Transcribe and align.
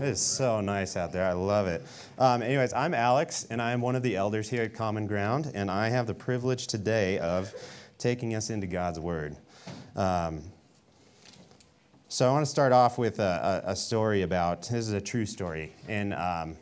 It 0.00 0.06
is 0.06 0.20
so 0.20 0.60
nice 0.60 0.96
out 0.96 1.10
there. 1.10 1.24
I 1.24 1.32
love 1.32 1.66
it. 1.66 1.84
Um, 2.20 2.40
anyways, 2.40 2.72
I'm 2.72 2.94
Alex, 2.94 3.48
and 3.50 3.60
I'm 3.60 3.80
one 3.80 3.96
of 3.96 4.04
the 4.04 4.14
elders 4.14 4.48
here 4.48 4.62
at 4.62 4.72
Common 4.72 5.08
Ground, 5.08 5.50
and 5.54 5.68
I 5.68 5.88
have 5.88 6.06
the 6.06 6.14
privilege 6.14 6.68
today 6.68 7.18
of 7.18 7.52
taking 7.98 8.36
us 8.36 8.48
into 8.48 8.68
God's 8.68 9.00
Word. 9.00 9.36
Um, 9.96 10.42
so 12.06 12.28
I 12.28 12.30
want 12.30 12.46
to 12.46 12.50
start 12.50 12.70
off 12.70 12.96
with 12.96 13.18
a, 13.18 13.64
a, 13.66 13.72
a, 13.72 13.76
story 13.76 14.22
about 14.22 14.62
this 14.62 14.86
is 14.86 14.92
a 14.92 15.00
true 15.00 15.26
story. 15.26 15.72
In, 15.88 16.12
um, 16.12 16.56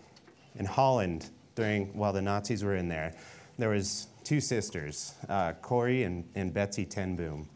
in 0.58 0.64
Holland, 0.64 1.28
during 1.56 1.88
while 1.88 2.14
the 2.14 2.22
Nazis 2.22 2.64
were 2.64 2.76
in 2.76 2.88
there, 2.88 3.12
there 3.58 3.68
was 3.68 4.06
two 4.24 4.40
sisters, 4.40 5.12
uh, 5.28 5.52
Corrie 5.60 6.04
and, 6.04 6.24
and 6.34 6.54
Betsie 6.54 6.86
ten 6.86 7.16
Boom. 7.16 7.50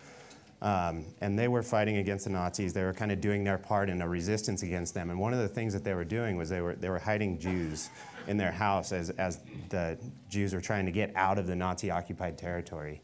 Um, 0.62 1.06
and 1.22 1.38
they 1.38 1.48
were 1.48 1.62
fighting 1.62 1.96
against 1.96 2.24
the 2.24 2.30
Nazis. 2.30 2.74
They 2.74 2.84
were 2.84 2.92
kind 2.92 3.10
of 3.10 3.20
doing 3.20 3.44
their 3.44 3.56
part 3.56 3.88
in 3.88 4.02
a 4.02 4.08
resistance 4.08 4.62
against 4.62 4.92
them. 4.92 5.08
And 5.08 5.18
one 5.18 5.32
of 5.32 5.38
the 5.38 5.48
things 5.48 5.72
that 5.72 5.84
they 5.84 5.94
were 5.94 6.04
doing 6.04 6.36
was 6.36 6.50
they 6.50 6.60
were, 6.60 6.74
they 6.74 6.90
were 6.90 6.98
hiding 6.98 7.38
Jews 7.38 7.88
in 8.26 8.36
their 8.36 8.52
house 8.52 8.92
as, 8.92 9.08
as 9.10 9.40
the 9.70 9.98
Jews 10.28 10.52
were 10.52 10.60
trying 10.60 10.84
to 10.84 10.92
get 10.92 11.12
out 11.16 11.38
of 11.38 11.46
the 11.46 11.56
Nazi 11.56 11.90
occupied 11.90 12.36
territory. 12.36 13.00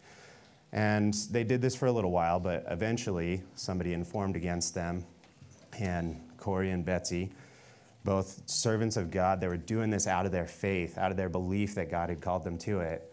And 0.73 1.15
they 1.31 1.45
did 1.45 1.63
this 1.63 1.75
for 1.75 1.87
a 1.87 1.93
little 1.93 2.11
while, 2.11 2.41
but 2.41 2.67
eventually 2.69 3.43
somebody 3.55 3.95
informed 3.95 4.37
against 4.37 4.75
them. 4.75 5.07
And 5.79 6.21
Corrie 6.37 6.73
and 6.73 6.85
Betsie, 6.85 7.33
both 8.05 8.43
servants 8.47 8.99
of 8.99 9.11
God, 9.11 9.41
they 9.41 9.49
were 9.49 9.57
doing 9.57 9.89
this 9.89 10.07
out 10.07 10.27
of 10.27 10.33
their 10.33 10.47
faith, 10.47 10.99
out 10.99 11.11
of 11.11 11.17
their 11.17 11.31
belief 11.31 11.75
that 11.77 11.91
God 11.91 12.11
had 12.11 12.21
called 12.21 12.45
them 12.45 12.59
to 12.59 12.81
it 12.81 13.11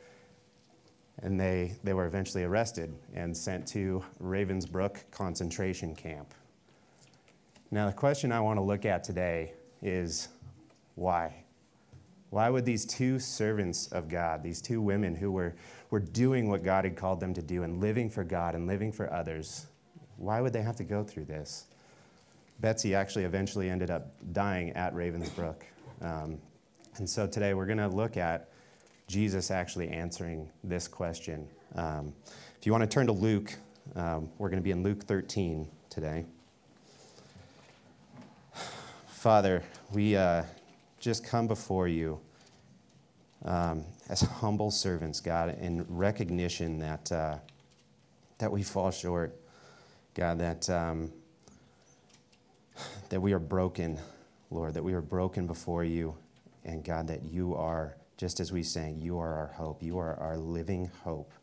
and 1.21 1.39
they, 1.39 1.75
they 1.83 1.93
were 1.93 2.05
eventually 2.05 2.43
arrested 2.43 2.93
and 3.13 3.35
sent 3.35 3.67
to 3.67 4.03
Ravensbrück 4.21 5.11
concentration 5.11 5.95
camp. 5.95 6.33
Now, 7.71 7.87
the 7.87 7.93
question 7.93 8.31
I 8.31 8.39
want 8.39 8.57
to 8.57 8.63
look 8.63 8.85
at 8.85 9.03
today 9.03 9.53
is 9.81 10.29
why? 10.95 11.43
Why 12.29 12.49
would 12.49 12.65
these 12.65 12.85
two 12.85 13.19
servants 13.19 13.87
of 13.91 14.09
God, 14.09 14.41
these 14.43 14.61
two 14.61 14.81
women 14.81 15.15
who 15.15 15.31
were, 15.31 15.55
were 15.91 15.99
doing 15.99 16.49
what 16.49 16.63
God 16.63 16.83
had 16.83 16.95
called 16.95 17.19
them 17.19 17.33
to 17.35 17.41
do 17.41 17.63
and 17.63 17.79
living 17.79 18.09
for 18.09 18.23
God 18.23 18.55
and 18.55 18.67
living 18.67 18.91
for 18.91 19.11
others, 19.13 19.67
why 20.17 20.41
would 20.41 20.53
they 20.53 20.61
have 20.61 20.75
to 20.77 20.83
go 20.83 21.03
through 21.03 21.25
this? 21.25 21.65
Betsie 22.59 22.95
actually 22.95 23.25
eventually 23.25 23.69
ended 23.69 23.91
up 23.91 24.13
dying 24.31 24.71
at 24.71 24.93
Ravensbrück. 24.95 25.63
Um, 26.01 26.39
and 26.97 27.09
so 27.09 27.27
today 27.27 27.53
we're 27.53 27.65
going 27.65 27.77
to 27.77 27.87
look 27.87 28.17
at 28.17 28.49
Jesus 29.07 29.51
actually 29.51 29.89
answering 29.89 30.49
this 30.63 30.87
question. 30.87 31.47
Um, 31.75 32.13
if 32.57 32.65
you 32.65 32.71
want 32.71 32.83
to 32.83 32.87
turn 32.87 33.05
to 33.07 33.11
Luke, 33.11 33.53
um, 33.95 34.29
we're 34.37 34.49
going 34.49 34.61
to 34.61 34.63
be 34.63 34.71
in 34.71 34.83
Luke 34.83 35.03
13 35.03 35.67
today. 35.89 36.25
Father, 39.07 39.63
we 39.91 40.15
uh, 40.15 40.43
just 40.99 41.25
come 41.25 41.47
before 41.47 41.87
you 41.87 42.19
um, 43.45 43.83
as 44.09 44.21
humble 44.21 44.71
servants, 44.71 45.19
God, 45.19 45.57
in 45.59 45.85
recognition 45.89 46.79
that, 46.79 47.11
uh, 47.11 47.37
that 48.37 48.51
we 48.51 48.63
fall 48.63 48.91
short, 48.91 49.35
God, 50.13 50.39
that, 50.39 50.69
um, 50.69 51.11
that 53.09 53.21
we 53.21 53.33
are 53.33 53.39
broken, 53.39 53.99
Lord, 54.49 54.73
that 54.75 54.83
we 54.83 54.93
are 54.93 55.01
broken 55.01 55.47
before 55.47 55.83
you, 55.83 56.15
and 56.63 56.83
God, 56.83 57.07
that 57.07 57.23
you 57.23 57.55
are 57.55 57.95
just 58.23 58.39
as 58.39 58.53
we 58.53 58.63
sang, 58.63 59.01
You 59.01 59.19
are 59.19 59.33
our 59.33 59.47
hope. 59.47 59.83
You 59.83 59.99
are 59.99 60.15
our 60.15 60.37
living 60.37 60.89
hope. 61.03 61.33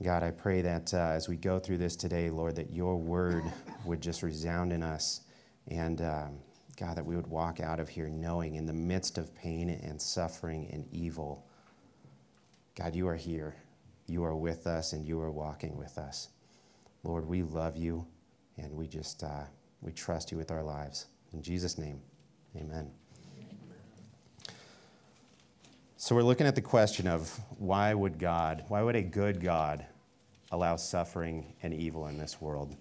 God, 0.00 0.22
I 0.22 0.30
pray 0.30 0.60
that 0.62 0.94
uh, 0.94 0.98
as 0.98 1.28
we 1.28 1.34
go 1.34 1.58
through 1.58 1.78
this 1.78 1.96
today, 1.96 2.30
Lord, 2.30 2.54
that 2.54 2.72
your 2.72 2.96
word 2.96 3.42
would 3.84 4.00
just 4.00 4.22
resound 4.22 4.72
in 4.72 4.84
us. 4.84 5.22
And 5.66 6.00
um, 6.02 6.36
God, 6.78 6.96
that 6.96 7.04
we 7.04 7.16
would 7.16 7.26
walk 7.26 7.58
out 7.58 7.80
of 7.80 7.88
here 7.88 8.08
knowing 8.08 8.54
in 8.54 8.64
the 8.64 8.72
midst 8.72 9.18
of 9.18 9.34
pain 9.34 9.68
and 9.68 10.00
suffering 10.00 10.68
and 10.72 10.86
evil, 10.92 11.44
God, 12.76 12.94
you 12.94 13.08
are 13.08 13.16
here. 13.16 13.56
You 14.06 14.22
are 14.22 14.36
with 14.36 14.68
us 14.68 14.92
and 14.92 15.04
you 15.04 15.20
are 15.20 15.32
walking 15.32 15.76
with 15.76 15.98
us. 15.98 16.28
Lord, 17.02 17.26
we 17.26 17.42
love 17.42 17.76
you 17.76 18.06
and 18.56 18.72
we 18.72 18.86
just, 18.86 19.24
uh, 19.24 19.46
we 19.80 19.90
trust 19.90 20.30
you 20.30 20.38
with 20.38 20.52
our 20.52 20.62
lives. 20.62 21.06
In 21.32 21.42
Jesus' 21.42 21.76
name, 21.76 22.02
amen. 22.56 22.92
So 25.98 26.14
we're 26.14 26.24
looking 26.24 26.46
at 26.46 26.54
the 26.54 26.60
question 26.60 27.06
of 27.06 27.40
why 27.56 27.94
would 27.94 28.18
God, 28.18 28.64
why 28.68 28.82
would 28.82 28.96
a 28.96 29.02
good 29.02 29.40
God 29.40 29.86
allow 30.52 30.76
suffering 30.76 31.54
and 31.62 31.72
evil 31.72 32.06
in 32.06 32.18
this 32.18 32.38
world? 32.38 32.76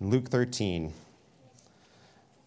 In 0.00 0.10
Luke 0.10 0.28
13, 0.28 0.92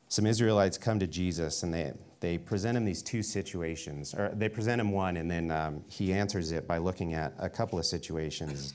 some 0.07 0.25
Israelites 0.25 0.77
come 0.77 0.97
to 0.99 1.07
Jesus 1.07 1.61
and 1.61 1.73
they, 1.73 1.91
they 2.21 2.37
present 2.37 2.77
him 2.77 2.85
these 2.85 3.03
two 3.03 3.21
situations, 3.21 4.13
or 4.13 4.31
they 4.33 4.47
present 4.47 4.79
him 4.79 4.93
one, 4.93 5.17
and 5.17 5.29
then 5.29 5.51
um, 5.51 5.83
he 5.89 6.13
answers 6.13 6.53
it 6.53 6.65
by 6.65 6.77
looking 6.77 7.13
at 7.13 7.33
a 7.37 7.49
couple 7.49 7.77
of 7.77 7.85
situations. 7.85 8.73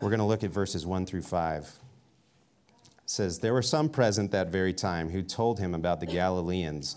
We're 0.00 0.08
going 0.08 0.20
to 0.20 0.24
look 0.24 0.42
at 0.42 0.50
verses 0.50 0.86
1 0.86 1.04
through 1.04 1.22
5. 1.22 1.64
It 1.64 2.90
says, 3.04 3.40
There 3.40 3.52
were 3.52 3.60
some 3.60 3.90
present 3.90 4.30
that 4.30 4.48
very 4.48 4.72
time 4.72 5.10
who 5.10 5.20
told 5.20 5.58
him 5.58 5.74
about 5.74 6.00
the 6.00 6.06
Galileans 6.06 6.96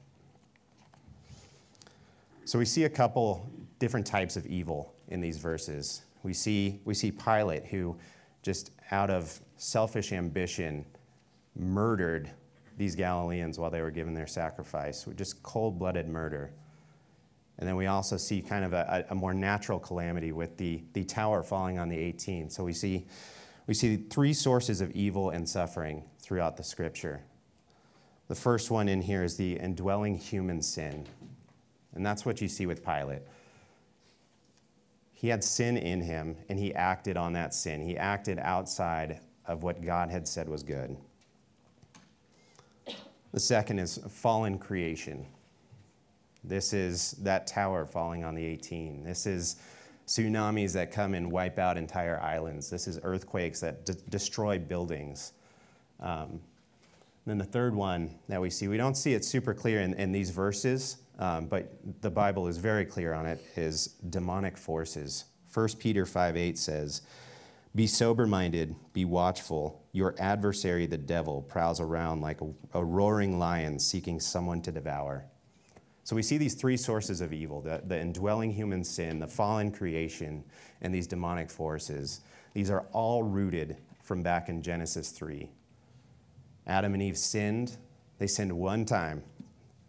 So 2.51 2.59
we 2.59 2.65
see 2.65 2.83
a 2.83 2.89
couple 2.89 3.49
different 3.79 4.05
types 4.05 4.35
of 4.35 4.45
evil 4.45 4.93
in 5.07 5.21
these 5.21 5.37
verses. 5.37 6.01
We 6.21 6.33
see, 6.33 6.81
we 6.83 6.93
see 6.93 7.09
Pilate, 7.09 7.65
who 7.65 7.95
just 8.41 8.71
out 8.91 9.09
of 9.09 9.39
selfish 9.55 10.11
ambition 10.11 10.83
murdered 11.55 12.29
these 12.75 12.93
Galileans 12.93 13.57
while 13.57 13.71
they 13.71 13.81
were 13.81 13.89
giving 13.89 14.13
their 14.13 14.27
sacrifice, 14.27 15.07
just 15.15 15.41
cold 15.43 15.79
blooded 15.79 16.09
murder. 16.09 16.51
And 17.57 17.65
then 17.65 17.77
we 17.77 17.87
also 17.87 18.17
see 18.17 18.41
kind 18.41 18.65
of 18.65 18.73
a, 18.73 19.05
a, 19.09 19.15
more 19.15 19.33
natural 19.33 19.79
calamity 19.79 20.33
with 20.33 20.57
the, 20.57 20.83
the 20.91 21.05
tower 21.05 21.43
falling 21.43 21.79
on 21.79 21.87
the 21.87 21.97
18. 21.97 22.49
So 22.49 22.65
we 22.65 22.73
see, 22.73 23.07
we 23.65 23.73
see 23.73 23.95
three 23.95 24.33
sources 24.33 24.81
of 24.81 24.91
evil 24.91 25.29
and 25.29 25.47
suffering 25.47 26.03
throughout 26.19 26.57
the 26.57 26.65
scripture. 26.65 27.23
The 28.27 28.35
first 28.35 28.71
one 28.71 28.89
in 28.89 29.01
here 29.01 29.23
is 29.23 29.37
the 29.37 29.53
indwelling 29.57 30.17
human 30.17 30.61
sin. 30.61 31.07
And 31.93 32.05
that's 32.05 32.25
what 32.25 32.41
you 32.41 32.47
see 32.47 32.65
with 32.65 32.85
Pilate. 32.85 33.21
He 35.13 35.27
had 35.27 35.43
sin 35.43 35.77
in 35.77 36.01
him, 36.01 36.35
and 36.49 36.57
he 36.57 36.73
acted 36.73 37.17
on 37.17 37.33
that 37.33 37.53
sin. 37.53 37.81
He 37.81 37.97
acted 37.97 38.39
outside 38.39 39.19
of 39.45 39.63
what 39.63 39.81
God 39.81 40.09
had 40.09 40.27
said 40.27 40.49
was 40.49 40.63
good. 40.63 40.97
The 43.31 43.39
second 43.39 43.79
is 43.79 43.99
fallen 44.09 44.57
creation. 44.57 45.25
This 46.43 46.73
is 46.73 47.11
that 47.21 47.47
tower 47.47 47.85
falling 47.85 48.23
on 48.23 48.35
the 48.35 48.43
18. 48.43 49.03
This 49.03 49.25
is 49.25 49.57
tsunamis 50.07 50.73
that 50.73 50.91
come 50.91 51.13
and 51.13 51.31
wipe 51.31 51.59
out 51.59 51.77
entire 51.77 52.19
islands. 52.19 52.69
This 52.69 52.87
is 52.87 52.99
earthquakes 53.03 53.59
that 53.61 53.85
d- 53.85 53.93
destroy 54.09 54.57
buildings. 54.57 55.33
Um, 55.99 56.41
then 57.25 57.37
the 57.37 57.45
third 57.45 57.75
one 57.75 58.15
that 58.27 58.41
we 58.41 58.49
see, 58.49 58.67
we 58.67 58.77
don't 58.77 58.95
see 58.95 59.13
it 59.13 59.23
super 59.23 59.53
clear 59.53 59.81
in, 59.81 59.93
in 59.93 60.11
these 60.11 60.31
verses, 60.31 60.97
um, 61.19 61.45
but 61.45 61.73
the 62.01 62.09
Bible 62.09 62.47
is 62.47 62.57
very 62.57 62.85
clear 62.85 63.13
on 63.13 63.25
it, 63.25 63.43
is 63.55 63.95
demonic 64.09 64.57
forces. 64.57 65.25
1 65.53 65.67
Peter 65.79 66.05
5 66.05 66.37
8 66.37 66.57
says, 66.57 67.01
Be 67.75 67.87
sober 67.87 68.25
minded, 68.25 68.75
be 68.93 69.05
watchful. 69.05 69.85
Your 69.91 70.15
adversary, 70.19 70.85
the 70.85 70.97
devil, 70.97 71.41
prowls 71.41 71.79
around 71.79 72.21
like 72.21 72.41
a, 72.41 72.49
a, 72.73 72.83
roaring 72.83 73.37
lion 73.37 73.77
seeking 73.77 74.19
someone 74.19 74.61
to 74.61 74.71
devour. 74.71 75.25
So 76.03 76.15
we 76.15 76.23
see 76.23 76.37
these 76.37 76.55
three 76.55 76.77
sources 76.77 77.21
of 77.21 77.33
evil 77.33 77.61
the, 77.61 77.81
the 77.85 77.99
indwelling 77.99 78.51
human 78.51 78.83
sin, 78.83 79.19
the 79.19 79.27
fallen 79.27 79.71
creation, 79.71 80.43
and 80.81 80.93
these 80.93 81.07
demonic 81.07 81.49
forces. 81.49 82.21
These 82.53 82.71
are 82.71 82.85
all 82.91 83.23
rooted 83.23 83.77
from 84.01 84.23
back 84.23 84.49
in 84.49 84.61
Genesis 84.61 85.11
3. 85.11 85.49
Adam 86.67 86.93
and 86.93 87.03
Eve 87.03 87.17
sinned. 87.17 87.77
They 88.17 88.27
sinned 88.27 88.51
one 88.51 88.85
time. 88.85 89.23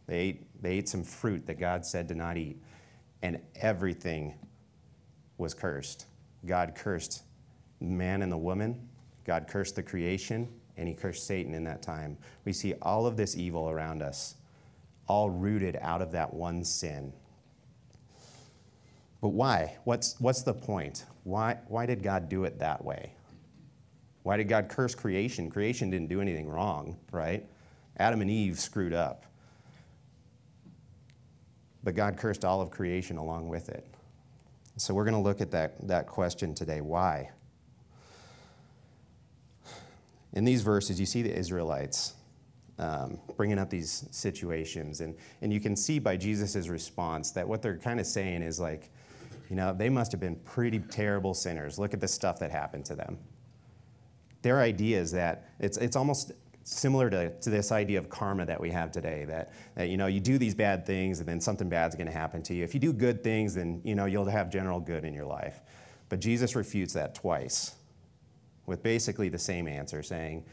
They 0.07 0.19
ate 0.19 0.47
they 0.63 0.79
ate 0.79 0.89
some 0.89 1.03
fruit 1.03 1.47
that 1.47 1.59
God 1.59 1.85
said 1.85 2.09
to 2.09 2.15
not 2.15 2.37
eat, 2.37 2.57
and 3.21 3.39
everything 3.57 4.35
was 5.37 5.53
cursed. 5.53 6.07
God 6.47 6.75
cursed 6.75 7.23
man 7.81 8.23
and 8.23 8.31
the 8.31 8.39
woman, 8.39 8.89
God 9.25 9.47
cursed 9.49 9.77
the 9.77 9.83
creation, 9.83 10.49
and 10.77 10.89
he 10.89 10.95
cursed 10.95 11.27
Satan 11.27 11.53
in 11.53 11.65
that 11.65 11.83
time. 11.83 12.17
We 12.45 12.53
see 12.53 12.75
all 12.81 13.07
of 13.07 13.17
this 13.17 13.37
evil 13.37 13.69
around 13.69 14.03
us, 14.03 14.37
all 15.07 15.31
rooted 15.31 15.77
out 15.81 16.01
of 16.01 16.13
that 16.13 16.33
one 16.33 16.65
sin. 16.65 17.13
But 19.21 19.31
why? 19.31 19.77
What's, 19.85 20.19
what's 20.21 20.43
the 20.43 20.55
point? 20.55 21.05
Why, 21.25 21.59
why 21.69 21.87
did 21.87 22.03
God 22.03 22.29
do 22.29 22.45
it 22.45 22.59
that 22.59 22.85
way? 22.85 23.15
Why 24.23 24.37
did 24.37 24.49
God 24.49 24.69
curse 24.69 24.95
creation? 24.95 25.51
Creation 25.51 25.91
didn't 25.91 26.09
do 26.09 26.21
anything 26.21 26.49
wrong, 26.49 26.97
right? 27.11 27.47
Adam 27.97 28.21
and 28.21 28.31
Eve 28.31 28.59
screwed 28.59 28.93
up. 28.93 29.25
But 31.85 31.95
God 31.95 32.17
cursed 32.17 32.45
all 32.45 32.61
of 32.61 32.71
creation 32.71 33.17
along 33.17 33.49
with 33.49 33.69
it. 33.69 33.87
So 34.77 34.95
we're 34.95 35.05
going 35.05 35.15
to 35.15 35.21
look 35.21 35.41
at 35.41 35.51
that, 35.51 35.87
that 35.89 36.07
question 36.07 36.55
today. 36.55 36.81
Why? 36.81 37.31
In 40.33 40.45
these 40.45 40.63
verses, 40.63 40.99
you 40.99 41.07
see 41.07 41.23
the 41.23 41.37
Israelites 41.37 42.15
um, 42.79 43.19
bringing 43.37 43.59
up 43.59 43.69
these 43.69 44.07
situations. 44.11 45.01
And, 45.01 45.15
and 45.43 45.53
you 45.53 45.61
can 45.61 45.77
see 45.77 45.99
by 45.99 46.17
Jesus' 46.17 46.69
response 46.69 47.31
that 47.33 47.47
what 47.47 47.63
they're 47.63 47.77
kind 47.77 48.01
of 48.01 48.07
saying 48.07 48.43
is 48.43 48.59
like, 48.59 48.91
you 49.51 49.57
know, 49.57 49.75
they 49.75 49.91
must 49.91 50.11
have 50.13 50.21
been 50.21 50.37
pretty 50.37 50.79
terrible 50.79 51.35
sinners. 51.35 51.79
Look 51.79 51.93
at 51.93 52.01
the 52.01 52.09
stuff 52.09 52.39
that 52.39 52.51
happened 52.51 52.87
to 52.87 52.95
them. 52.95 53.19
Their 54.41 54.61
idea 54.61 54.99
is 54.99 55.13
that 55.13 55.51
it's, 55.61 55.77
it's 55.77 55.97
almost 55.97 56.33
similar 56.65 57.11
to, 57.11 57.31
to 57.41 57.51
this 57.51 57.73
idea 57.73 57.99
of 57.99 58.09
karma 58.09 58.47
that 58.47 58.61
we 58.61 58.71
have 58.71 58.93
today 58.93 59.25
that, 59.27 59.53
that 59.75 59.89
you 59.89 59.97
know 59.97 60.07
you 60.07 60.21
do 60.21 60.39
these 60.39 60.55
bad 60.55 60.87
things 60.87 61.21
and 61.21 61.29
then 61.29 61.41
something 61.41 61.69
bad's 61.69 61.95
going 61.95 62.07
to 62.07 62.13
happen 62.13 62.43
to 62.43 62.55
you. 62.55 62.65
If 62.65 62.75
you 62.75 62.81
do 62.81 62.93
good 62.93 63.23
things 63.23 63.55
then 63.55 63.81
you 63.85 63.95
know 63.95 64.07
you'll 64.07 64.25
have 64.27 64.51
general 64.51 64.81
good 64.81 65.05
in 65.05 65.15
your 65.15 65.27
life. 65.27 65.61
But 66.09 66.21
jesus 66.21 66.55
refutes 66.55 66.93
that 66.95 67.15
twice 67.15 67.75
with 68.67 68.83
basically 68.83 69.29
the 69.29 69.39
same 69.39 69.67
answer 69.67 70.03
saying 70.03 70.45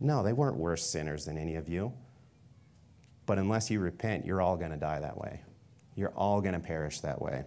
no 0.00 0.22
they 0.22 0.32
weren't 0.32 0.56
worse 0.56 0.84
sinners 0.86 1.24
than 1.24 1.36
any 1.36 1.56
of 1.56 1.68
you. 1.68 1.92
But 3.26 3.38
unless 3.38 3.70
you 3.70 3.80
repent 3.80 4.24
you're 4.24 4.40
all 4.40 4.56
going 4.56 4.72
to 4.72 4.76
die 4.76 5.00
that 5.00 5.16
way. 5.16 5.42
You're 5.94 6.14
all 6.16 6.40
going 6.40 6.54
to 6.54 6.60
perish 6.60 7.00
that 7.00 7.20
way 7.20 7.44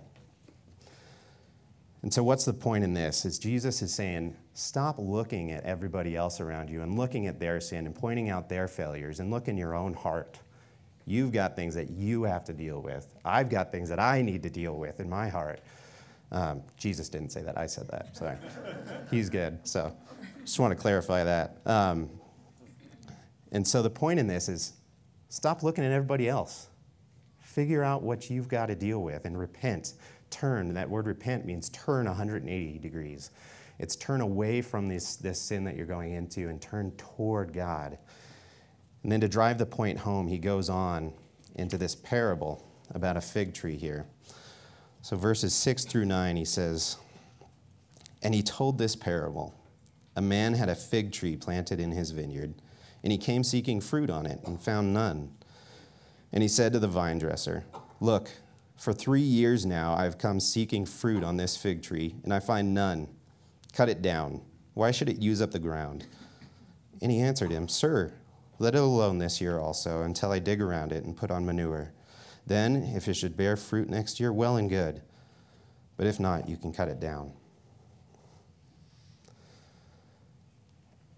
and 2.06 2.13
so, 2.13 2.22
what's 2.22 2.46
the 2.46 2.54
point 2.54 2.84
in 2.84 2.94
this? 2.94 3.25
Is 3.25 3.40
Jesus 3.40 3.81
is 3.81 3.92
saying, 3.92 4.38
stop 4.54 4.98
looking 5.00 5.52
at 5.52 5.63
everybody 5.63 6.16
else 6.16 6.40
around 6.40 6.69
you 6.69 6.84
and 6.84 7.00
looking 7.00 7.25
at 7.25 7.40
their 7.40 7.60
sin 7.60 7.88
and 7.88 7.96
pointing 7.96 8.30
out 8.30 8.48
their 8.48 8.68
failures 8.68 9.19
and 9.19 9.31
look 9.31 9.48
in 9.48 9.57
your 9.57 9.74
own 9.74 9.96
heart. 9.96 10.40
You've 11.07 11.31
got 11.31 11.56
things 11.56 11.74
that 11.74 11.90
you 11.90 12.22
have 12.22 12.44
to 12.46 12.54
deal 12.54 12.80
with. 12.80 13.16
I've 13.25 13.50
got 13.50 13.72
things 13.72 13.90
that 13.90 14.00
I 14.00 14.22
need 14.22 14.44
to 14.44 14.52
deal 14.52 14.75
with 14.75 15.00
in 15.00 15.10
my 15.10 15.30
heart. 15.30 15.62
Um, 16.31 16.62
Jesus 16.78 17.10
didn't 17.10 17.31
say 17.31 17.42
that. 17.42 17.57
I 17.57 17.66
said 17.66 17.88
that. 17.88 18.16
Sorry. 18.16 18.38
He's 19.10 19.31
good. 19.31 19.68
So, 19.68 19.92
just 20.44 20.60
want 20.60 20.74
to 20.74 20.80
clarify 20.80 21.24
that. 21.24 21.58
Um, 21.66 22.08
and 23.51 23.68
so, 23.68 23.81
the 23.81 23.90
point 23.90 24.19
in 24.19 24.28
this 24.28 24.48
is 24.48 24.74
stop 25.30 25.63
looking 25.63 25.84
at 25.84 25.92
everybody 25.92 26.30
else. 26.30 26.68
Figure 27.56 27.86
out 27.86 28.04
what 28.04 28.30
you've 28.30 28.50
got 28.50 28.66
to 28.66 28.75
deal 28.75 29.02
with 29.02 29.24
and 29.24 29.40
repent 29.40 29.94
turn. 30.30 30.74
That 30.74 30.90
word 30.90 31.07
repent 31.07 31.46
means 31.46 31.69
turn 31.69 32.06
180 32.06 32.80
degrees. 32.80 33.31
It's 33.80 33.96
turn 33.96 34.19
away 34.19 34.62
from 34.62 34.90
this, 34.90 35.16
this 35.16 35.40
sin 35.40 35.63
that 35.63 35.78
you're 35.78 35.86
going 35.86 36.12
into 36.12 36.50
and 36.50 36.62
turn 36.62 36.92
toward 36.98 37.54
God. 37.54 37.98
And 39.04 39.12
then 39.13 39.22
to 39.22 39.30
drive 39.30 39.57
the 39.57 39.66
point 39.66 40.00
home, 40.00 40.28
he 40.28 40.38
goes 40.38 40.69
on 40.69 41.13
into 41.56 41.78
this 41.78 41.96
parable 41.96 42.62
about 42.94 43.16
a 43.16 43.22
fig 43.22 43.54
tree 43.54 43.78
here. 43.78 44.06
So, 45.01 45.16
verses 45.16 45.54
6 45.54 45.86
through 45.86 46.08
9, 46.08 46.36
he 46.36 46.44
says, 46.44 46.98
And 48.22 48.36
he 48.36 48.44
told 48.44 48.78
this 48.78 48.98
parable 48.98 49.56
A 50.18 50.22
man 50.22 50.56
had 50.56 50.68
a 50.68 50.75
fig 50.75 51.13
tree 51.13 51.38
planted 51.38 51.80
in 51.80 51.92
his 51.92 52.12
vineyard, 52.12 52.56
and 53.01 53.13
he 53.13 53.18
came 53.18 53.46
seeking 53.46 53.80
fruit 53.80 54.10
on 54.10 54.25
it 54.25 54.42
and 54.44 54.60
found 54.60 54.94
none. 54.94 55.31
And 56.36 56.42
he 56.44 56.50
said 56.50 56.74
to 56.74 56.80
the 56.80 56.88
vine 56.88 57.18
dresser, 57.18 57.64
Look, 58.02 58.30
for 58.76 58.92
three 58.92 59.22
years 59.22 59.66
now 59.66 59.96
I 59.96 60.04
have 60.04 60.18
come 60.18 60.42
seeking 60.42 60.86
fruit 60.86 61.24
on 61.24 61.38
this 61.38 61.56
fig 61.56 61.82
tree, 61.82 62.16
and 62.24 62.34
I 62.34 62.42
find 62.42 62.74
none. 62.74 63.08
Cut 63.74 63.88
it 63.88 64.02
down. 64.02 64.42
Why 64.74 64.92
should 64.92 65.08
it 65.08 65.22
use 65.22 65.42
up 65.42 65.52
the 65.52 65.60
ground? 65.60 66.06
And 67.02 67.10
he 67.10 67.22
answered 67.22 67.52
him, 67.52 67.70
Sir, 67.70 68.14
let 68.60 68.76
it 68.76 68.82
alone 68.82 69.18
this 69.18 69.40
year 69.40 69.60
also, 69.60 70.02
until 70.02 70.32
I 70.32 70.40
dig 70.40 70.62
around 70.62 70.92
it 70.92 71.06
and 71.06 71.16
put 71.16 71.32
on 71.32 71.46
manure. 71.46 71.94
Then, 72.46 72.84
if 72.96 73.08
it 73.08 73.16
should 73.16 73.38
bear 73.38 73.56
fruit 73.56 73.90
next 73.90 74.20
year, 74.20 74.32
well 74.32 74.58
and 74.58 74.70
good. 74.70 75.02
But 75.96 76.06
if 76.08 76.20
not, 76.20 76.50
you 76.50 76.58
can 76.58 76.74
cut 76.74 76.90
it 76.90 77.00
down. 77.00 77.32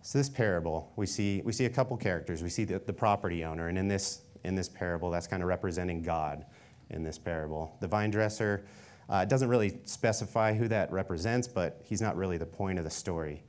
So 0.08 0.19
this 0.19 0.30
parable, 0.30 0.94
we 0.96 1.06
see, 1.06 1.42
we 1.44 1.52
see 1.52 1.66
a 1.66 1.69
couple 1.69 1.98
characters. 1.98 2.42
We 2.42 2.50
see 2.50 2.64
the, 2.64 2.80
the 2.80 2.94
property 2.94 3.44
owner, 3.44 3.68
and 3.68 3.78
in 3.78 3.90
this, 3.90 4.22
in 4.44 4.56
this 4.56 4.69
parable, 4.69 5.10
that's 5.10 5.28
kind 5.28 5.44
of 5.44 5.50
representing 5.50 6.01
God 6.01 6.45
in 6.89 7.04
this 7.04 7.18
parable. 7.18 7.75
The 7.80 7.88
vine 7.88 8.10
dresser 8.10 8.66
uh, 9.10 9.25
doesn't 9.25 9.50
really 9.50 9.80
specify 9.86 10.54
who 10.54 10.68
that 10.68 10.92
represents, 10.92 11.48
but 11.48 11.81
he's 11.84 12.01
not 12.01 12.16
really 12.16 12.38
the 12.38 12.45
point 12.45 12.78
of 12.78 12.84
the 12.84 12.92
story. 12.92 13.44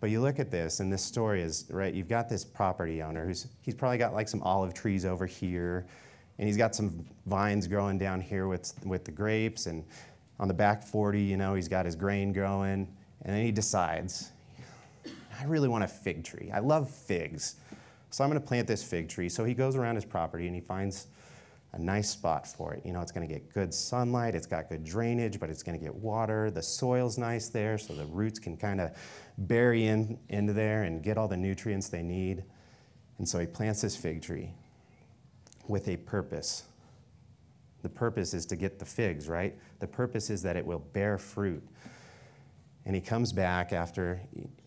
But 0.00 0.10
you 0.10 0.20
look 0.20 0.38
at 0.38 0.50
this, 0.50 0.80
and 0.80 0.92
this 0.92 1.02
story 1.02 1.40
is 1.40 1.66
right. 1.70 1.94
You've 1.94 2.08
got 2.08 2.28
this 2.28 2.44
property 2.44 3.02
owner 3.02 3.24
who's 3.24 3.46
he's 3.62 3.74
probably 3.74 3.98
got 3.98 4.12
like 4.12 4.28
some 4.28 4.42
olive 4.42 4.74
trees 4.74 5.04
over 5.04 5.24
here, 5.24 5.86
and 6.38 6.46
he's 6.46 6.56
got 6.56 6.74
some 6.74 7.06
vines 7.26 7.66
growing 7.66 7.96
down 7.96 8.20
here 8.20 8.46
with 8.48 8.74
with 8.84 9.04
the 9.04 9.12
grapes, 9.12 9.66
and 9.66 9.84
on 10.40 10.48
the 10.48 10.54
back 10.54 10.82
40, 10.82 11.22
you 11.22 11.36
know, 11.36 11.54
he's 11.54 11.68
got 11.68 11.86
his 11.86 11.94
grain 11.94 12.32
growing, 12.32 12.88
and 13.22 13.34
then 13.34 13.44
he 13.44 13.52
decides, 13.52 14.32
I 15.40 15.44
really 15.44 15.68
want 15.68 15.84
a 15.84 15.88
fig 15.88 16.24
tree. 16.24 16.50
I 16.52 16.58
love 16.58 16.90
figs, 16.90 17.56
so 18.14 18.22
I'm 18.22 18.30
going 18.30 18.40
to 18.40 18.46
plant 18.46 18.68
this 18.68 18.80
fig 18.80 19.08
tree. 19.08 19.28
So 19.28 19.44
he 19.44 19.54
goes 19.54 19.74
around 19.74 19.96
his 19.96 20.04
property 20.04 20.46
and 20.46 20.54
he 20.54 20.60
finds 20.60 21.08
a 21.72 21.78
nice 21.80 22.10
spot 22.10 22.46
for 22.46 22.72
it. 22.72 22.86
You 22.86 22.92
know, 22.92 23.00
it's 23.00 23.10
going 23.10 23.26
to 23.26 23.34
get 23.34 23.52
good 23.52 23.74
sunlight, 23.74 24.36
it's 24.36 24.46
got 24.46 24.68
good 24.68 24.84
drainage, 24.84 25.40
but 25.40 25.50
it's 25.50 25.64
going 25.64 25.76
to 25.76 25.84
get 25.84 25.92
water. 25.92 26.48
The 26.48 26.62
soil's 26.62 27.18
nice 27.18 27.48
there, 27.48 27.76
so 27.76 27.92
the 27.92 28.04
roots 28.04 28.38
can 28.38 28.56
kind 28.56 28.80
of 28.80 28.92
bury 29.36 29.86
in 29.86 30.16
into 30.28 30.52
there 30.52 30.84
and 30.84 31.02
get 31.02 31.18
all 31.18 31.26
the 31.26 31.36
nutrients 31.36 31.88
they 31.88 32.02
need. 32.02 32.44
And 33.18 33.28
so 33.28 33.40
he 33.40 33.46
plants 33.46 33.80
this 33.80 33.96
fig 33.96 34.22
tree 34.22 34.52
with 35.66 35.88
a 35.88 35.96
purpose. 35.96 36.62
The 37.82 37.88
purpose 37.88 38.32
is 38.32 38.46
to 38.46 38.54
get 38.54 38.78
the 38.78 38.84
figs, 38.84 39.28
right? 39.28 39.58
The 39.80 39.88
purpose 39.88 40.30
is 40.30 40.40
that 40.42 40.54
it 40.54 40.64
will 40.64 40.78
bear 40.92 41.18
fruit. 41.18 41.66
And 42.86 42.94
he 42.94 43.00
comes 43.00 43.32
back 43.32 43.72
after 43.72 44.20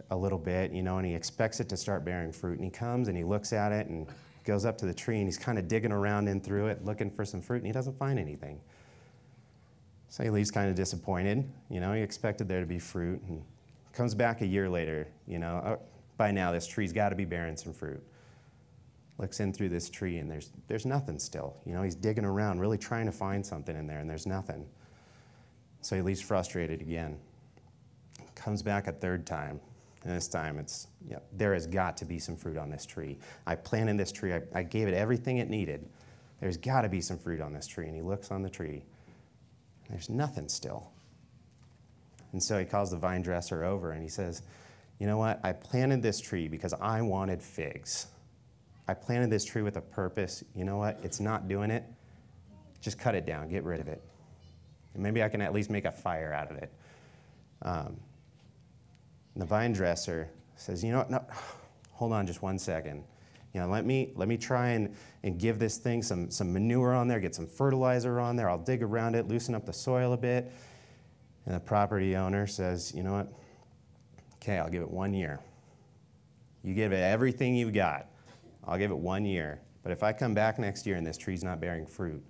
a 0.09 0.15
little 0.15 0.37
bit, 0.37 0.71
you 0.71 0.81
know, 0.81 0.97
and 0.97 1.05
he 1.05 1.13
expects 1.13 1.59
it 1.59 1.69
to 1.69 1.77
start 1.77 2.05
bearing 2.05 2.31
fruit. 2.31 2.59
And 2.59 2.63
he 2.63 2.71
comes 2.71 3.07
and 3.07 3.17
he 3.17 3.23
looks 3.23 3.53
at 3.53 3.71
it 3.71 3.87
and 3.87 4.07
goes 4.43 4.65
up 4.65 4.77
to 4.77 4.85
the 4.85 4.93
tree 4.93 5.17
and 5.17 5.27
he's 5.27 5.37
kind 5.37 5.59
of 5.59 5.67
digging 5.67 5.91
around 5.91 6.27
in 6.27 6.39
through 6.39 6.67
it, 6.67 6.85
looking 6.85 7.11
for 7.11 7.25
some 7.25 7.41
fruit, 7.41 7.57
and 7.57 7.67
he 7.67 7.73
doesn't 7.73 7.97
find 7.97 8.17
anything. 8.17 8.59
So 10.09 10.23
he 10.23 10.29
leaves 10.29 10.51
kind 10.51 10.69
of 10.69 10.75
disappointed. 10.75 11.49
You 11.69 11.81
know, 11.81 11.93
he 11.93 12.01
expected 12.01 12.47
there 12.47 12.61
to 12.61 12.65
be 12.65 12.79
fruit, 12.79 13.21
and 13.27 13.43
comes 13.93 14.15
back 14.15 14.41
a 14.41 14.45
year 14.45 14.69
later. 14.69 15.07
You 15.27 15.39
know, 15.39 15.61
oh, 15.65 15.79
by 16.17 16.31
now 16.31 16.51
this 16.51 16.65
tree's 16.65 16.93
got 16.93 17.09
to 17.09 17.15
be 17.15 17.25
bearing 17.25 17.57
some 17.57 17.73
fruit. 17.73 18.01
Looks 19.17 19.39
in 19.39 19.51
through 19.51 19.69
this 19.69 19.89
tree, 19.89 20.19
and 20.19 20.29
there's 20.29 20.51
there's 20.67 20.85
nothing 20.85 21.19
still. 21.19 21.57
You 21.65 21.73
know, 21.73 21.81
he's 21.81 21.95
digging 21.95 22.25
around, 22.25 22.59
really 22.59 22.77
trying 22.77 23.07
to 23.07 23.11
find 23.11 23.45
something 23.45 23.75
in 23.75 23.87
there, 23.87 23.99
and 23.99 24.09
there's 24.09 24.27
nothing. 24.27 24.65
So 25.81 25.95
he 25.95 26.01
leaves 26.01 26.21
frustrated 26.21 26.81
again. 26.81 27.19
Comes 28.35 28.61
back 28.61 28.87
a 28.87 28.91
third 28.91 29.25
time, 29.25 29.59
and 30.07 30.15
this 30.15 30.29
time 30.29 30.57
it's, 30.57 30.87
yeah, 31.05 31.19
there 31.33 31.53
has 31.53 31.67
got 31.67 31.97
to 31.97 32.05
be 32.05 32.17
some 32.17 32.37
fruit 32.37 32.57
on 32.57 32.69
this 32.69 32.85
tree. 32.85 33.17
I 33.45 33.55
planted 33.55 33.97
this 33.97 34.13
tree, 34.13 34.33
I, 34.33 34.41
I 34.55 34.63
gave 34.63 34.87
it 34.87 34.93
everything 34.93 35.37
it 35.39 35.49
needed. 35.49 35.85
There's 36.39 36.55
got 36.55 36.83
to 36.83 36.89
be 36.89 37.01
some 37.01 37.17
fruit 37.17 37.41
on 37.41 37.53
this 37.53 37.67
tree. 37.67 37.87
And 37.87 37.95
he 37.95 38.01
looks 38.01 38.31
on 38.31 38.41
the 38.41 38.49
tree, 38.49 38.85
there's 39.89 40.09
nothing 40.09 40.47
still. 40.47 40.91
And 42.31 42.41
so 42.41 42.57
he 42.57 42.63
calls 42.63 42.91
the 42.91 42.97
vine 42.97 43.21
dresser 43.21 43.65
over 43.65 43.91
and 43.91 44.01
he 44.01 44.07
says, 44.07 44.43
You 44.97 45.07
know 45.07 45.17
what? 45.17 45.41
I 45.43 45.51
planted 45.51 46.01
this 46.01 46.21
tree 46.21 46.47
because 46.47 46.73
I 46.73 47.01
wanted 47.01 47.43
figs. 47.43 48.07
I 48.87 48.93
planted 48.93 49.29
this 49.29 49.43
tree 49.43 49.61
with 49.61 49.75
a 49.75 49.81
purpose. 49.81 50.41
You 50.55 50.63
know 50.63 50.77
what? 50.77 50.99
It's 51.03 51.19
not 51.19 51.49
doing 51.49 51.69
it. 51.69 51.83
Just 52.79 52.97
cut 52.97 53.13
it 53.13 53.25
down, 53.25 53.49
get 53.49 53.65
rid 53.65 53.81
of 53.81 53.89
it. 53.89 54.01
And 54.93 55.03
maybe 55.03 55.21
I 55.21 55.27
can 55.27 55.41
at 55.41 55.51
least 55.51 55.69
make 55.69 55.83
a 55.83 55.91
fire 55.91 56.31
out 56.33 56.49
of 56.49 56.57
it. 56.57 56.73
Um, 57.61 57.97
and 59.37 59.41
the 59.43 59.45
vine 59.45 59.71
dresser 59.71 60.31
says, 60.55 60.83
You 60.83 60.91
know 60.91 60.97
what? 60.97 61.11
No, 61.11 61.23
hold 61.91 62.11
on 62.11 62.25
just 62.25 62.41
one 62.41 62.57
second. 62.57 63.03
You 63.53 63.61
know, 63.61 63.67
let 63.67 63.85
me, 63.85 64.11
let 64.15 64.27
me 64.27 64.35
try 64.35 64.69
and, 64.69 64.95
and 65.21 65.39
give 65.39 65.59
this 65.59 65.77
thing 65.77 66.01
some, 66.01 66.31
some 66.31 66.51
manure 66.51 66.91
on 66.91 67.07
there, 67.07 67.19
get 67.19 67.35
some 67.35 67.45
fertilizer 67.45 68.19
on 68.19 68.35
there. 68.35 68.49
I'll 68.49 68.57
dig 68.57 68.81
around 68.81 69.13
it, 69.13 69.27
loosen 69.27 69.53
up 69.53 69.63
the 69.63 69.73
soil 69.73 70.13
a 70.13 70.17
bit. 70.17 70.51
And 71.45 71.53
the 71.53 71.59
property 71.59 72.15
owner 72.15 72.47
says, 72.47 72.91
You 72.95 73.03
know 73.03 73.13
what? 73.13 73.31
Okay, 74.37 74.57
I'll 74.57 74.71
give 74.71 74.81
it 74.81 74.89
one 74.89 75.13
year. 75.13 75.39
You 76.63 76.73
give 76.73 76.91
it 76.91 77.03
everything 77.03 77.55
you've 77.55 77.75
got. 77.75 78.07
I'll 78.63 78.79
give 78.79 78.89
it 78.89 78.97
one 78.97 79.23
year. 79.23 79.61
But 79.83 79.91
if 79.91 80.01
I 80.01 80.13
come 80.13 80.33
back 80.33 80.57
next 80.57 80.87
year 80.87 80.95
and 80.95 81.05
this 81.05 81.15
tree's 81.15 81.43
not 81.43 81.61
bearing 81.61 81.85
fruit, 81.85 82.23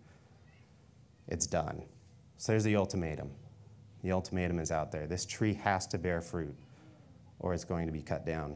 it's 1.29 1.47
done. 1.47 1.83
So 2.35 2.51
there's 2.51 2.65
the 2.65 2.75
ultimatum. 2.75 3.31
The 4.03 4.11
ultimatum 4.11 4.59
is 4.59 4.71
out 4.71 4.91
there. 4.91 5.07
This 5.07 5.25
tree 5.25 5.53
has 5.53 5.87
to 5.87 5.97
bear 5.97 6.19
fruit 6.19 6.53
or 7.39 7.53
it's 7.53 7.63
going 7.63 7.85
to 7.85 7.91
be 7.91 8.01
cut 8.01 8.25
down. 8.25 8.55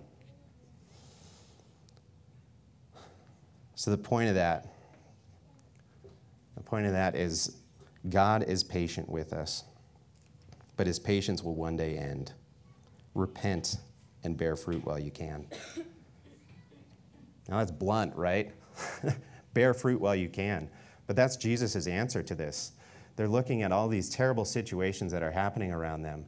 So 3.75 3.91
the 3.91 3.97
point 3.97 4.29
of 4.29 4.35
that, 4.35 4.67
the 6.55 6.61
point 6.61 6.85
of 6.85 6.91
that 6.91 7.15
is 7.15 7.57
God 8.09 8.43
is 8.43 8.63
patient 8.63 9.09
with 9.09 9.33
us, 9.33 9.63
but 10.77 10.87
his 10.87 10.99
patience 10.99 11.43
will 11.43 11.55
one 11.55 11.77
day 11.77 11.97
end. 11.97 12.33
Repent 13.15 13.77
and 14.23 14.37
bear 14.37 14.55
fruit 14.55 14.85
while 14.85 14.99
you 14.99 15.11
can. 15.11 15.47
Now 17.49 17.57
that's 17.57 17.71
blunt, 17.71 18.15
right? 18.15 18.53
bear 19.53 19.73
fruit 19.73 19.99
while 19.99 20.15
you 20.15 20.29
can. 20.29 20.69
But 21.07 21.15
that's 21.15 21.35
Jesus' 21.35 21.87
answer 21.87 22.23
to 22.23 22.35
this. 22.35 22.71
They're 23.15 23.27
looking 23.27 23.63
at 23.63 23.71
all 23.71 23.87
these 23.87 24.09
terrible 24.09 24.45
situations 24.45 25.11
that 25.11 25.23
are 25.23 25.31
happening 25.31 25.71
around 25.71 26.03
them. 26.03 26.25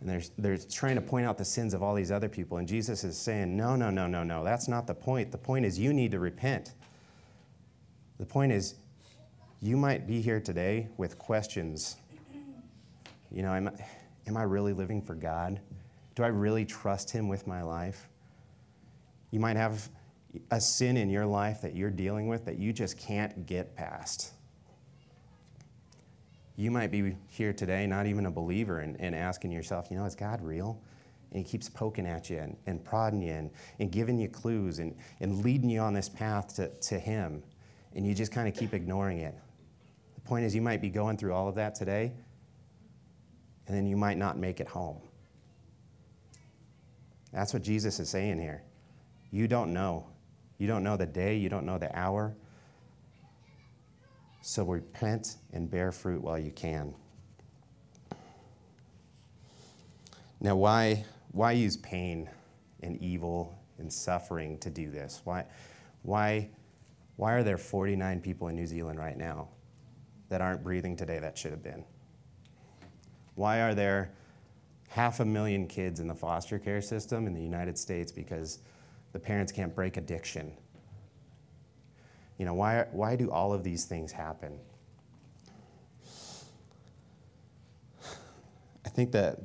And 0.00 0.08
they're, 0.08 0.22
they're 0.36 0.58
trying 0.58 0.96
to 0.96 1.00
point 1.00 1.26
out 1.26 1.38
the 1.38 1.44
sins 1.44 1.72
of 1.72 1.82
all 1.82 1.94
these 1.94 2.10
other 2.10 2.28
people. 2.28 2.58
And 2.58 2.68
Jesus 2.68 3.02
is 3.02 3.16
saying, 3.16 3.56
No, 3.56 3.76
no, 3.76 3.90
no, 3.90 4.06
no, 4.06 4.22
no. 4.22 4.44
That's 4.44 4.68
not 4.68 4.86
the 4.86 4.94
point. 4.94 5.32
The 5.32 5.38
point 5.38 5.64
is 5.64 5.78
you 5.78 5.92
need 5.92 6.10
to 6.12 6.18
repent. 6.18 6.74
The 8.18 8.26
point 8.26 8.52
is 8.52 8.74
you 9.60 9.76
might 9.76 10.06
be 10.06 10.20
here 10.20 10.40
today 10.40 10.88
with 10.96 11.18
questions. 11.18 11.96
You 13.30 13.42
know, 13.42 13.54
am, 13.54 13.70
am 14.26 14.36
I 14.36 14.42
really 14.42 14.72
living 14.72 15.00
for 15.02 15.14
God? 15.14 15.60
Do 16.14 16.22
I 16.22 16.28
really 16.28 16.64
trust 16.64 17.10
Him 17.10 17.28
with 17.28 17.46
my 17.46 17.62
life? 17.62 18.08
You 19.30 19.40
might 19.40 19.56
have 19.56 19.88
a 20.50 20.60
sin 20.60 20.96
in 20.96 21.10
your 21.10 21.26
life 21.26 21.60
that 21.62 21.74
you're 21.74 21.90
dealing 21.90 22.28
with 22.28 22.44
that 22.44 22.58
you 22.58 22.72
just 22.72 22.98
can't 22.98 23.46
get 23.46 23.74
past. 23.74 24.32
You 26.56 26.70
might 26.70 26.90
be 26.90 27.14
here 27.28 27.52
today, 27.52 27.86
not 27.86 28.06
even 28.06 28.26
a 28.26 28.30
believer, 28.30 28.80
and, 28.80 28.98
and 28.98 29.14
asking 29.14 29.52
yourself, 29.52 29.88
you 29.90 29.96
know, 29.98 30.06
is 30.06 30.14
God 30.14 30.40
real? 30.40 30.80
And 31.30 31.44
He 31.44 31.50
keeps 31.50 31.68
poking 31.68 32.06
at 32.06 32.30
you 32.30 32.38
and, 32.38 32.56
and 32.66 32.82
prodding 32.82 33.20
you 33.20 33.32
and, 33.32 33.50
and 33.78 33.92
giving 33.92 34.18
you 34.18 34.28
clues 34.28 34.78
and, 34.78 34.96
and 35.20 35.44
leading 35.44 35.68
you 35.68 35.80
on 35.80 35.92
this 35.92 36.08
path 36.08 36.56
to, 36.56 36.68
to 36.68 36.98
Him. 36.98 37.42
And 37.94 38.06
you 38.06 38.14
just 38.14 38.32
kind 38.32 38.48
of 38.48 38.54
keep 38.54 38.72
ignoring 38.72 39.18
it. 39.18 39.34
The 40.14 40.20
point 40.22 40.46
is, 40.46 40.54
you 40.54 40.62
might 40.62 40.80
be 40.80 40.88
going 40.88 41.18
through 41.18 41.34
all 41.34 41.46
of 41.46 41.54
that 41.56 41.74
today, 41.74 42.12
and 43.66 43.76
then 43.76 43.86
you 43.86 43.96
might 43.96 44.16
not 44.16 44.38
make 44.38 44.60
it 44.60 44.68
home. 44.68 45.00
That's 47.32 47.52
what 47.52 47.62
Jesus 47.62 48.00
is 48.00 48.08
saying 48.08 48.40
here. 48.40 48.62
You 49.30 49.46
don't 49.46 49.74
know. 49.74 50.06
You 50.56 50.66
don't 50.66 50.82
know 50.82 50.96
the 50.96 51.06
day, 51.06 51.36
you 51.36 51.50
don't 51.50 51.66
know 51.66 51.76
the 51.76 51.94
hour. 51.96 52.34
So 54.48 54.62
repent 54.62 55.38
and 55.52 55.68
bear 55.68 55.90
fruit 55.90 56.22
while 56.22 56.38
you 56.38 56.52
can. 56.52 56.94
Now, 60.40 60.54
why, 60.54 61.04
why 61.32 61.50
use 61.50 61.76
pain 61.78 62.30
and 62.80 62.96
evil 63.02 63.58
and 63.78 63.92
suffering 63.92 64.56
to 64.58 64.70
do 64.70 64.88
this? 64.88 65.20
Why, 65.24 65.46
why, 66.02 66.50
why 67.16 67.32
are 67.32 67.42
there 67.42 67.58
49 67.58 68.20
people 68.20 68.46
in 68.46 68.54
New 68.54 68.68
Zealand 68.68 69.00
right 69.00 69.18
now 69.18 69.48
that 70.28 70.40
aren't 70.40 70.62
breathing 70.62 70.94
today 70.94 71.18
that 71.18 71.36
should 71.36 71.50
have 71.50 71.64
been? 71.64 71.84
Why 73.34 73.62
are 73.62 73.74
there 73.74 74.12
half 74.86 75.18
a 75.18 75.24
million 75.24 75.66
kids 75.66 75.98
in 75.98 76.06
the 76.06 76.14
foster 76.14 76.60
care 76.60 76.80
system 76.80 77.26
in 77.26 77.34
the 77.34 77.42
United 77.42 77.76
States 77.76 78.12
because 78.12 78.60
the 79.12 79.18
parents 79.18 79.50
can't 79.50 79.74
break 79.74 79.96
addiction 79.96 80.52
you 82.38 82.44
know, 82.44 82.54
why, 82.54 82.86
why 82.92 83.16
do 83.16 83.30
all 83.30 83.52
of 83.52 83.64
these 83.64 83.84
things 83.84 84.12
happen? 84.12 84.58
I 88.84 88.88
think 88.88 89.12
that 89.12 89.38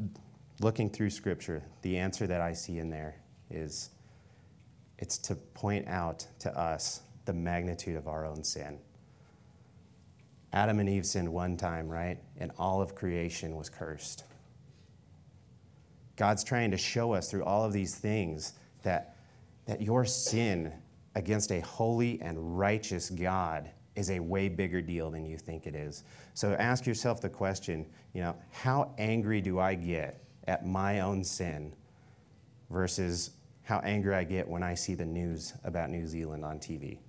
looking 0.60 0.90
through 0.90 1.10
Scripture, 1.10 1.64
the 1.82 1.98
answer 1.98 2.28
that 2.28 2.42
I 2.42 2.54
see 2.54 2.78
in 2.78 2.90
there 2.90 3.16
is 3.50 3.90
it's 5.00 5.18
to 5.18 5.36
point 5.36 5.88
out 5.88 6.28
to 6.40 6.58
us 6.58 7.02
the 7.26 7.34
magnitude 7.34 7.96
of 7.96 8.08
our 8.08 8.26
own 8.26 8.44
sin. 8.44 8.78
Adam 10.54 10.80
and 10.80 10.90
Eve 10.90 11.06
sinned 11.06 11.32
one 11.32 11.58
time, 11.58 11.88
right? 11.88 12.20
And 12.38 12.52
all 12.60 12.82
of 12.82 12.94
creation 12.94 13.56
was 13.56 13.70
cursed. 13.70 14.26
God's 16.18 16.44
trying 16.44 16.72
to 16.72 16.78
show 16.78 17.14
us 17.14 17.32
through 17.32 17.46
all 17.46 17.64
of 17.64 17.74
these 17.74 17.96
things 17.96 18.54
that, 18.84 19.16
that 19.66 19.82
your 19.82 20.06
sin 20.06 20.72
against 21.16 21.52
a 21.52 21.60
holy 21.62 22.22
and 22.22 22.58
righteous 22.58 23.10
God 23.10 23.70
is 23.96 24.10
a 24.10 24.20
way 24.20 24.48
bigger 24.48 24.82
deal 24.82 25.12
than 25.12 25.26
you 25.26 25.38
think 25.38 25.68
it 25.68 25.76
is. 25.76 26.04
So 26.34 26.54
ask 26.54 26.86
yourself 26.86 27.22
the 27.22 27.30
question, 27.30 27.86
you 28.14 28.22
know, 28.22 28.36
how 28.52 28.94
angry 28.98 29.42
do 29.42 29.60
I 29.60 29.76
get 29.76 30.24
at 30.48 30.66
my 30.66 31.02
own 31.02 31.24
sin 31.24 31.74
versus 32.70 33.32
how 33.64 33.80
angry 33.80 34.16
I 34.16 34.24
get 34.24 34.48
when 34.48 34.64
I 34.64 34.74
see 34.74 34.96
the 34.96 35.06
news 35.06 35.54
about 35.64 35.90
New 35.90 36.08
Zealand 36.08 36.46
on 36.46 36.60
TV? 36.60 37.00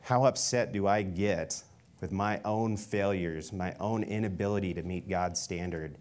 How 0.00 0.24
upset 0.24 0.72
do 0.72 0.86
I 0.86 1.02
get 1.02 1.62
with 2.00 2.12
my 2.12 2.40
own 2.44 2.76
failures, 2.76 3.52
my 3.52 3.74
own 3.80 4.04
inability 4.04 4.74
to 4.74 4.82
meet 4.82 5.08
God's 5.08 5.40
standard, 5.40 5.96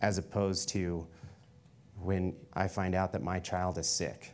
as 0.00 0.16
opposed 0.16 0.68
to 0.70 1.06
when 2.00 2.34
I 2.54 2.68
find 2.68 2.94
out 2.94 3.12
that 3.12 3.22
my 3.22 3.40
child 3.40 3.78
is 3.78 3.88
sick? 3.88 4.32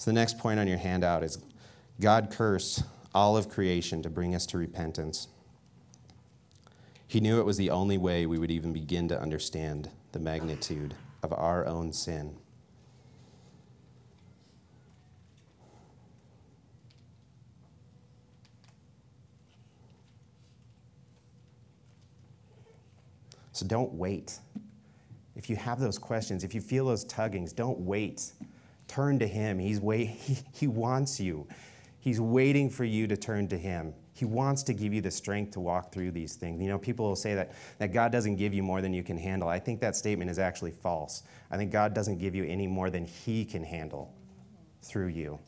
So 0.00 0.10
the 0.10 0.14
next 0.14 0.38
point 0.38 0.58
on 0.58 0.66
your 0.66 0.78
handout 0.78 1.22
is 1.22 1.36
God 2.00 2.30
cursed 2.30 2.84
all 3.14 3.36
of 3.36 3.50
creation 3.50 4.02
to 4.02 4.08
bring 4.08 4.34
us 4.34 4.46
to 4.46 4.56
repentance. 4.56 5.28
He 7.06 7.20
knew 7.20 7.38
it 7.38 7.44
was 7.44 7.58
the 7.58 7.68
only 7.68 7.98
way 7.98 8.24
we 8.24 8.38
would 8.38 8.50
even 8.50 8.72
begin 8.72 9.08
to 9.08 9.20
understand 9.20 9.90
the 10.12 10.18
magnitude 10.18 10.94
of 11.22 11.34
our 11.34 11.66
own 11.66 11.92
sin. 11.92 12.34
So 23.52 23.66
don't 23.66 23.92
wait. 23.92 24.38
If 25.36 25.50
you 25.50 25.56
have 25.56 25.78
those 25.78 25.98
questions, 25.98 26.42
if 26.42 26.54
you 26.54 26.62
feel 26.62 26.86
those 26.86 27.04
tuggings, 27.04 27.52
don't 27.52 27.80
wait. 27.80 28.32
Turn 28.90 29.20
to 29.20 29.26
Him. 29.28 29.60
He's 29.60 29.80
wait, 29.80 30.06
he, 30.08 30.38
he 30.52 30.66
wants 30.66 31.20
you. 31.20 31.46
He's 32.00 32.20
waiting 32.20 32.68
for 32.68 32.82
you 32.82 33.06
to 33.06 33.16
turn 33.16 33.46
to 33.48 33.56
Him. 33.56 33.94
He 34.12 34.24
wants 34.24 34.64
to 34.64 34.74
give 34.74 34.92
you 34.92 35.00
the 35.00 35.12
strength 35.12 35.52
to 35.52 35.60
walk 35.60 35.92
through 35.92 36.10
these 36.10 36.34
things. 36.34 36.60
You 36.60 36.68
know, 36.68 36.78
people 36.78 37.06
will 37.06 37.14
say 37.14 37.36
that, 37.36 37.52
that 37.78 37.92
God 37.92 38.10
doesn't 38.10 38.34
give 38.34 38.52
you 38.52 38.64
more 38.64 38.82
than 38.82 38.92
you 38.92 39.04
can 39.04 39.16
handle. 39.16 39.48
I 39.48 39.60
think 39.60 39.80
that 39.80 39.94
statement 39.94 40.28
is 40.28 40.40
actually 40.40 40.72
false. 40.72 41.22
I 41.52 41.56
think 41.56 41.70
God 41.70 41.94
doesn't 41.94 42.18
give 42.18 42.34
you 42.34 42.44
any 42.44 42.66
more 42.66 42.90
than 42.90 43.04
He 43.04 43.44
can 43.44 43.62
handle 43.62 44.12
through 44.82 45.08
you. 45.08 45.38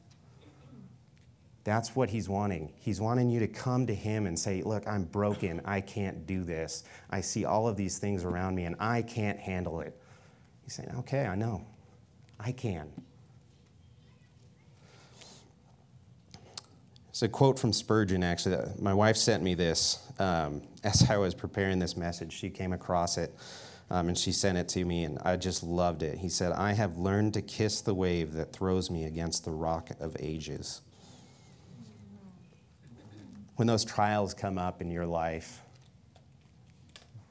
That's 1.65 1.97
what 1.97 2.11
He's 2.11 2.29
wanting. 2.29 2.73
He's 2.77 3.01
wanting 3.01 3.29
you 3.29 3.41
to 3.41 3.49
come 3.49 3.89
to 3.89 3.95
Him 3.95 4.27
and 4.27 4.39
say, 4.39 4.63
Look, 4.63 4.87
I'm 4.87 5.03
broken. 5.03 5.61
I 5.65 5.81
can't 5.81 6.29
do 6.29 6.45
this. 6.45 6.85
I 7.11 7.23
see 7.23 7.45
all 7.45 7.67
of 7.67 7.77
these 7.77 7.99
things 7.99 8.25
around 8.25 8.55
me 8.55 8.67
and 8.67 8.77
I 8.79 9.03
can't 9.03 9.41
handle 9.41 9.81
it. 9.81 10.01
He's 10.63 10.75
saying, 10.75 10.95
Okay, 11.01 11.27
I 11.27 11.35
know. 11.35 11.67
I 12.39 12.53
can. 12.53 12.93
It's 17.12 17.21
a 17.21 17.28
quote 17.28 17.59
from 17.59 17.75
Spurgeon, 17.75 18.23
actually. 18.23 18.57
My 18.78 18.95
wife 18.95 19.19
sent 19.19 19.42
me 19.42 19.52
this 19.52 19.99
um, 20.19 20.62
as 20.83 21.11
I 21.11 21.19
was 21.19 21.35
preparing 21.35 21.78
this 21.78 21.95
message. 21.95 22.33
She 22.33 22.49
came 22.49 22.73
across 22.73 23.19
it 23.19 23.35
um, 23.90 24.09
and 24.09 24.16
she 24.16 24.33
sent 24.33 24.57
it 24.57 24.66
to 24.69 24.83
me, 24.87 25.04
and 25.04 25.19
I 25.19 25.37
just 25.37 25.62
loved 25.62 26.02
it. 26.02 26.16
He 26.16 26.31
said, 26.31 26.52
I 26.52 26.73
have 26.73 26.97
learned 26.97 27.35
to 27.35 27.42
kiss 27.42 27.83
the 27.83 27.92
wave 27.92 28.33
that 28.33 28.54
throws 28.54 28.90
me 28.90 29.04
against 29.04 29.45
the 29.45 29.50
rock 29.50 29.90
of 30.00 30.16
ages. 30.21 30.81
When 33.57 33.69
those 33.69 33.85
trials 33.85 34.33
come 34.33 34.57
up 34.57 34.81
in 34.81 34.90
your 34.90 35.04
life, 35.04 35.61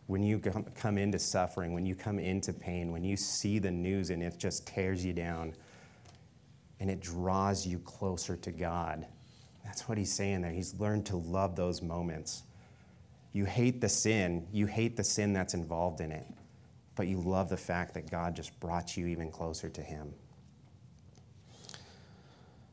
when 0.05 0.21
you 0.21 0.37
come 0.77 0.99
into 0.99 1.17
suffering, 1.17 1.73
when 1.73 1.87
you 1.87 1.95
come 1.95 2.19
into 2.19 2.53
pain, 2.53 2.91
when 2.91 3.03
you 3.03 3.17
see 3.17 3.57
the 3.57 3.71
news 3.71 4.11
and 4.11 4.21
it 4.21 4.37
just 4.37 4.67
tears 4.67 5.03
you 5.03 5.13
down 5.13 5.55
and 6.79 6.91
it 6.91 6.99
draws 6.99 7.65
you 7.65 7.79
closer 7.79 8.35
to 8.35 8.51
God 8.51 9.07
that's 9.63 9.87
what 9.87 9.97
he's 9.97 10.11
saying 10.11 10.41
there. 10.41 10.51
He's 10.51 10.79
learned 10.79 11.05
to 11.07 11.17
love 11.17 11.55
those 11.55 11.81
moments. 11.81 12.43
You 13.33 13.45
hate 13.45 13.79
the 13.79 13.89
sin, 13.89 14.47
you 14.51 14.65
hate 14.65 14.97
the 14.97 15.03
sin 15.03 15.33
that's 15.33 15.53
involved 15.53 16.01
in 16.01 16.11
it, 16.11 16.25
but 16.95 17.07
you 17.07 17.17
love 17.17 17.49
the 17.49 17.57
fact 17.57 17.93
that 17.93 18.11
God 18.11 18.35
just 18.35 18.59
brought 18.59 18.97
you 18.97 19.07
even 19.07 19.31
closer 19.31 19.69
to 19.69 19.81
him. 19.81 20.13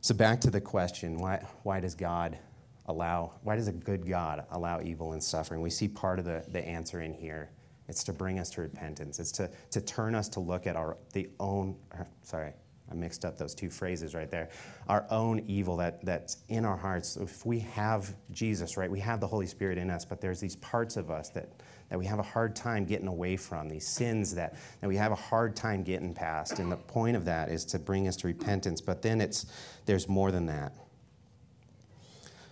So, 0.01 0.15
back 0.15 0.41
to 0.43 0.51
the 0.51 0.61
question 0.61 1.19
why, 1.19 1.45
why 1.63 1.81
does 1.81 1.95
God 1.95 2.39
allow, 2.87 3.33
why 3.43 3.57
does 3.57 3.69
a 3.69 3.73
good 3.73 4.09
God 4.09 4.45
allow 4.51 4.81
evil 4.81 5.13
and 5.13 5.23
suffering? 5.23 5.61
We 5.61 5.71
see 5.71 5.87
part 5.87 6.19
of 6.19 6.25
the, 6.25 6.45
the 6.49 6.67
answer 6.67 7.01
in 7.01 7.13
here. 7.13 7.51
It's 7.89 8.05
to 8.05 8.13
bring 8.13 8.39
us 8.39 8.51
to 8.51 8.63
repentance. 8.63 9.19
It's 9.19 9.33
to, 9.33 9.51
to 9.71 9.81
turn 9.81 10.15
us 10.15 10.29
to 10.31 10.41
look 10.41 10.67
at 10.67 10.77
our 10.77 10.97
the 11.13 11.31
own, 11.41 11.77
uh, 11.93 12.05
sorry, 12.23 12.53
I 12.91 12.95
mixed 12.95 13.25
up 13.25 13.37
those 13.37 13.55
two 13.55 13.69
phrases 13.69 14.15
right 14.15 14.31
there. 14.31 14.49
Our 14.89 15.07
own 15.11 15.45
evil 15.47 15.77
that, 15.77 16.05
that's 16.05 16.39
in 16.49 16.65
our 16.65 16.77
hearts. 16.77 17.17
If 17.17 17.45
we 17.45 17.61
have 17.61 18.15
Jesus, 18.31 18.77
right, 18.77 18.91
we 18.91 19.01
have 19.01 19.21
the 19.21 19.27
Holy 19.27 19.47
Spirit 19.47 19.77
in 19.77 19.91
us, 19.91 20.05
but 20.05 20.21
there's 20.21 20.41
these 20.41 20.57
parts 20.57 20.97
of 20.97 21.11
us 21.11 21.29
that, 21.31 21.51
that 21.91 21.99
we 21.99 22.07
have 22.07 22.19
a 22.19 22.23
hard 22.23 22.57
time 22.57 22.87
getting 22.87 23.09
away 23.09 23.37
from, 23.37 23.69
these 23.69 23.87
sins 23.87 24.35
that, 24.37 24.57
that 24.81 24.89
we 24.89 24.97
have 24.97 25.13
a 25.13 25.17
hard 25.17 25.55
time 25.55 25.83
getting 25.83 26.15
past. 26.15 26.59
And 26.61 26.73
the 26.73 26.77
point 26.77 27.17
of 27.17 27.27
that 27.27 27.51
is 27.51 27.65
to 27.67 27.79
bring 27.79 28.09
us 28.09 28.17
to 28.17 28.27
repentance. 28.27 28.81
But 28.81 29.03
then 29.03 29.21
it's 29.21 29.45
there's 29.85 30.09
more 30.09 30.31
than 30.31 30.47
that. 30.47 30.73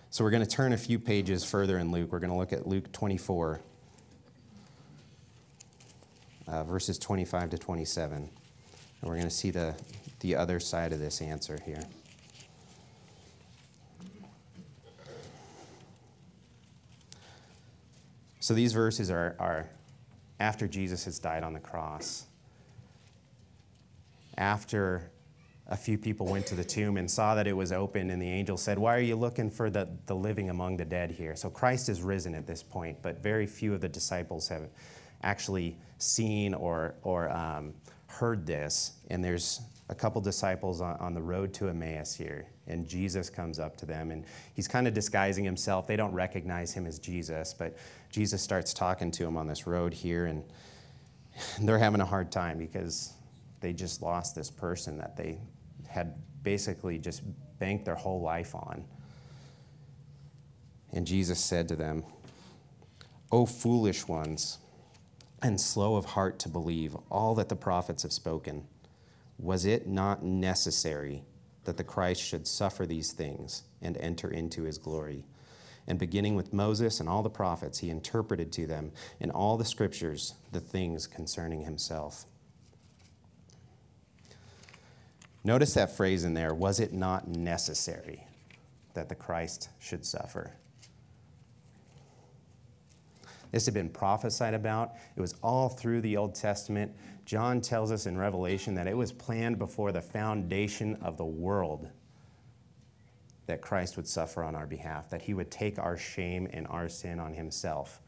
So 0.09 0.23
we're 0.23 0.31
going 0.31 0.45
to 0.45 0.49
turn 0.49 0.71
a 0.71 0.77
few 0.77 0.99
pages 0.99 1.43
further 1.43 1.77
in 1.79 1.91
Luke. 1.91 2.11
We're 2.11 2.19
going 2.19 2.31
to 2.31 2.37
look 2.37 2.53
at 2.53 2.65
Luke 2.65 2.91
24, 2.91 3.59
uh, 6.47 6.63
verses 6.63 6.97
25 6.97 7.49
to 7.51 7.57
27. 7.57 8.17
And 8.17 8.29
we're 9.03 9.15
going 9.15 9.27
to 9.27 9.29
see 9.29 9.51
the, 9.51 9.75
the 10.19 10.35
other 10.35 10.59
side 10.59 10.93
of 10.93 10.99
this 10.99 11.21
answer 11.21 11.59
here. 11.65 11.83
So 18.39 18.53
these 18.53 18.71
verses 18.71 19.11
are, 19.11 19.35
are 19.39 19.69
after 20.39 20.67
Jesus 20.67 21.03
has 21.05 21.19
died 21.19 21.43
on 21.43 21.53
the 21.53 21.59
cross. 21.59 22.25
After 24.37 25.11
a 25.67 25.75
few 25.75 25.97
people 25.97 26.27
went 26.27 26.45
to 26.47 26.55
the 26.55 26.63
tomb 26.63 26.95
and 26.95 27.11
saw 27.11 27.35
that 27.35 27.45
it 27.45 27.51
was 27.51 27.73
open, 27.73 28.09
and 28.09 28.21
the 28.21 28.29
angel 28.29 28.55
said, 28.55 28.79
Why 28.79 28.95
are 28.95 29.01
you 29.01 29.17
looking 29.17 29.49
for 29.49 29.69
the, 29.69 29.89
the 30.05 30.15
living 30.15 30.49
among 30.49 30.77
the 30.77 30.85
dead 30.85 31.11
here? 31.11 31.35
So 31.35 31.49
Christ 31.49 31.89
is 31.89 32.01
risen 32.01 32.33
at 32.35 32.47
this 32.47 32.63
point, 32.63 33.01
but 33.01 33.21
very 33.21 33.47
few 33.47 33.73
of 33.73 33.81
the 33.81 33.89
disciples 33.89 34.47
have 34.47 34.69
actually 35.23 35.77
seen 35.97 36.53
or, 36.53 36.95
or 37.03 37.29
um, 37.29 37.73
heard 38.05 38.45
this. 38.45 38.93
And 39.09 39.21
there's 39.21 39.59
a 39.89 39.95
couple 39.95 40.19
disciples 40.21 40.81
on, 40.81 40.97
on 40.97 41.13
the 41.13 41.21
road 41.21 41.53
to 41.55 41.69
Emmaus 41.69 42.13
here, 42.13 42.45
and 42.67 42.87
Jesus 42.87 43.29
comes 43.29 43.57
up 43.59 43.77
to 43.77 43.85
them, 43.85 44.11
and 44.11 44.25
he's 44.53 44.67
kind 44.67 44.87
of 44.87 44.93
disguising 44.93 45.45
himself. 45.45 45.87
They 45.87 45.95
don't 45.95 46.13
recognize 46.13 46.73
him 46.73 46.85
as 46.85 46.99
Jesus, 46.99 47.53
but 47.53 47.77
Jesus 48.11 48.41
starts 48.41 48.73
talking 48.73 49.11
to 49.11 49.25
him 49.25 49.37
on 49.37 49.47
this 49.47 49.65
road 49.65 49.93
here, 49.93 50.25
and 50.25 50.43
they're 51.61 51.79
having 51.79 52.01
a 52.01 52.05
hard 52.05 52.31
time 52.31 52.57
because 52.57 53.13
they 53.61 53.73
just 53.73 54.01
lost 54.01 54.35
this 54.35 54.51
person 54.51 54.97
that 54.97 55.15
they 55.15 55.39
had 55.87 56.15
basically 56.43 56.97
just 56.97 57.21
banked 57.59 57.85
their 57.85 57.95
whole 57.95 58.21
life 58.21 58.53
on. 58.53 58.83
And 60.91 61.07
Jesus 61.07 61.39
said 61.39 61.67
to 61.69 61.75
them, 61.75 62.03
O 63.31 63.45
foolish 63.45 64.07
ones, 64.07 64.59
and 65.41 65.59
slow 65.59 65.95
of 65.95 66.05
heart 66.05 66.39
to 66.39 66.49
believe 66.49 66.95
all 67.09 67.35
that 67.35 67.49
the 67.49 67.55
prophets 67.55 68.03
have 68.03 68.11
spoken, 68.11 68.65
was 69.37 69.65
it 69.65 69.87
not 69.87 70.23
necessary 70.23 71.23
that 71.65 71.77
the 71.77 71.83
Christ 71.83 72.21
should 72.21 72.47
suffer 72.47 72.85
these 72.85 73.11
things 73.11 73.63
and 73.81 73.97
enter 73.97 74.29
into 74.29 74.63
his 74.63 74.77
glory? 74.77 75.25
And 75.87 75.97
beginning 75.97 76.35
with 76.35 76.53
Moses 76.53 76.99
and 76.99 77.07
all 77.07 77.23
the 77.23 77.29
prophets, 77.29 77.79
he 77.79 77.89
interpreted 77.89 78.51
to 78.53 78.67
them 78.67 78.91
in 79.19 79.31
all 79.31 79.57
the 79.57 79.65
scriptures 79.65 80.33
the 80.51 80.59
things 80.59 81.07
concerning 81.07 81.61
himself. 81.61 82.25
Notice 85.43 85.75
that 85.75 85.95
phrase 85.95 86.25
in 86.25 86.33
there 86.33 86.53
was 86.53 86.79
it 86.79 86.91
not 86.91 87.27
necessary 87.27 88.27
that 88.95 89.07
the 89.07 89.15
Christ 89.15 89.69
should 89.79 90.05
suffer? 90.05 90.51
This 93.51 93.65
had 93.65 93.73
been 93.73 93.89
prophesied 93.89 94.53
about. 94.53 94.91
It 95.15 95.21
was 95.21 95.35
all 95.41 95.69
through 95.69 96.01
the 96.01 96.17
Old 96.17 96.35
Testament. 96.35 96.91
John 97.27 97.59
tells 97.59 97.91
us 97.91 98.05
in 98.05 98.17
Revelation 98.17 98.73
that 98.75 98.87
it 98.87 98.95
was 98.95 99.11
planned 99.11 99.59
before 99.59 99.91
the 99.91 100.01
foundation 100.01 100.95
of 101.01 101.17
the 101.17 101.25
world 101.25 101.89
that 103.47 103.61
Christ 103.61 103.97
would 103.97 104.07
suffer 104.07 104.41
on 104.45 104.55
our 104.55 104.65
behalf, 104.65 105.09
that 105.09 105.21
he 105.21 105.33
would 105.33 105.51
take 105.51 105.77
our 105.77 105.97
shame 105.97 106.47
and 106.53 106.65
our 106.67 106.87
sin 106.87 107.19
on 107.19 107.33
himself. 107.33 108.01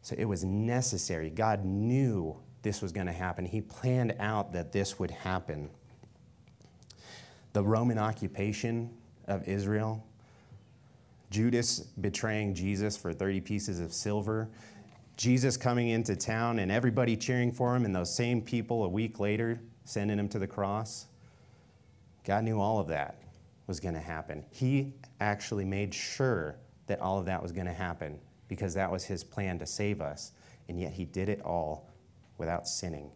So 0.00 0.14
it 0.16 0.24
was 0.24 0.42
necessary. 0.42 1.28
God 1.28 1.66
knew 1.66 2.34
this 2.62 2.80
was 2.80 2.92
going 2.92 3.08
to 3.08 3.12
happen. 3.12 3.44
He 3.44 3.60
planned 3.60 4.14
out 4.18 4.54
that 4.54 4.72
this 4.72 4.98
would 4.98 5.10
happen 5.10 5.68
the 7.52 7.62
Roman 7.62 7.98
occupation 7.98 8.90
of 9.28 9.46
Israel, 9.46 10.02
Judas 11.30 11.80
betraying 11.80 12.54
Jesus 12.54 12.96
for 12.96 13.12
30 13.12 13.42
pieces 13.42 13.80
of 13.80 13.92
silver, 13.92 14.48
Jesus 15.16 15.56
coming 15.56 15.88
into 15.90 16.16
town 16.16 16.58
and 16.58 16.72
everybody 16.72 17.16
cheering 17.16 17.52
for 17.52 17.74
him, 17.76 17.84
and 17.84 17.94
those 17.94 18.14
same 18.14 18.42
people 18.42 18.84
a 18.84 18.88
week 18.88 19.20
later 19.20 19.60
sending 19.84 20.18
him 20.18 20.28
to 20.30 20.38
the 20.38 20.46
cross. 20.46 21.06
God 22.24 22.44
knew 22.44 22.58
all 22.58 22.78
of 22.78 22.88
that 22.88 23.20
was 23.66 23.80
going 23.80 23.94
to 23.94 24.00
happen. 24.00 24.44
He 24.50 24.94
actually 25.20 25.64
made 25.64 25.94
sure 25.94 26.56
that 26.86 27.00
all 27.00 27.18
of 27.18 27.26
that 27.26 27.42
was 27.42 27.52
going 27.52 27.66
to 27.66 27.72
happen 27.72 28.18
because 28.48 28.74
that 28.74 28.90
was 28.90 29.04
his 29.04 29.22
plan 29.24 29.58
to 29.58 29.66
save 29.66 30.00
us, 30.00 30.32
and 30.68 30.80
yet 30.80 30.92
he 30.92 31.04
did 31.04 31.28
it 31.28 31.40
all 31.42 31.90
without 32.38 32.66
sinning. 32.66 33.10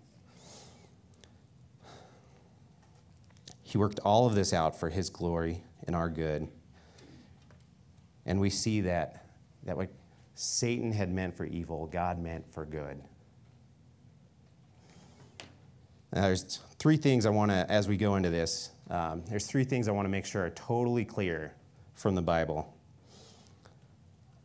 He 3.62 3.76
worked 3.76 4.00
all 4.00 4.26
of 4.26 4.34
this 4.34 4.54
out 4.54 4.78
for 4.78 4.88
his 4.88 5.10
glory 5.10 5.62
and 5.86 5.94
our 5.94 6.08
good. 6.08 6.48
And 8.24 8.40
we 8.40 8.48
see 8.48 8.82
that, 8.82 9.26
that 9.64 9.76
Satan 10.40 10.92
had 10.92 11.10
meant 11.10 11.36
for 11.36 11.46
evil, 11.46 11.88
God 11.88 12.20
meant 12.20 12.44
for 12.54 12.64
good. 12.64 13.02
Now, 16.12 16.22
there's 16.22 16.60
three 16.78 16.96
things 16.96 17.26
I 17.26 17.30
want 17.30 17.50
to, 17.50 17.68
as 17.68 17.88
we 17.88 17.96
go 17.96 18.14
into 18.14 18.30
this, 18.30 18.70
um, 18.88 19.24
there's 19.28 19.48
three 19.48 19.64
things 19.64 19.88
I 19.88 19.90
want 19.90 20.06
to 20.06 20.10
make 20.10 20.24
sure 20.24 20.44
are 20.44 20.50
totally 20.50 21.04
clear 21.04 21.56
from 21.94 22.14
the 22.14 22.22
Bible. 22.22 22.72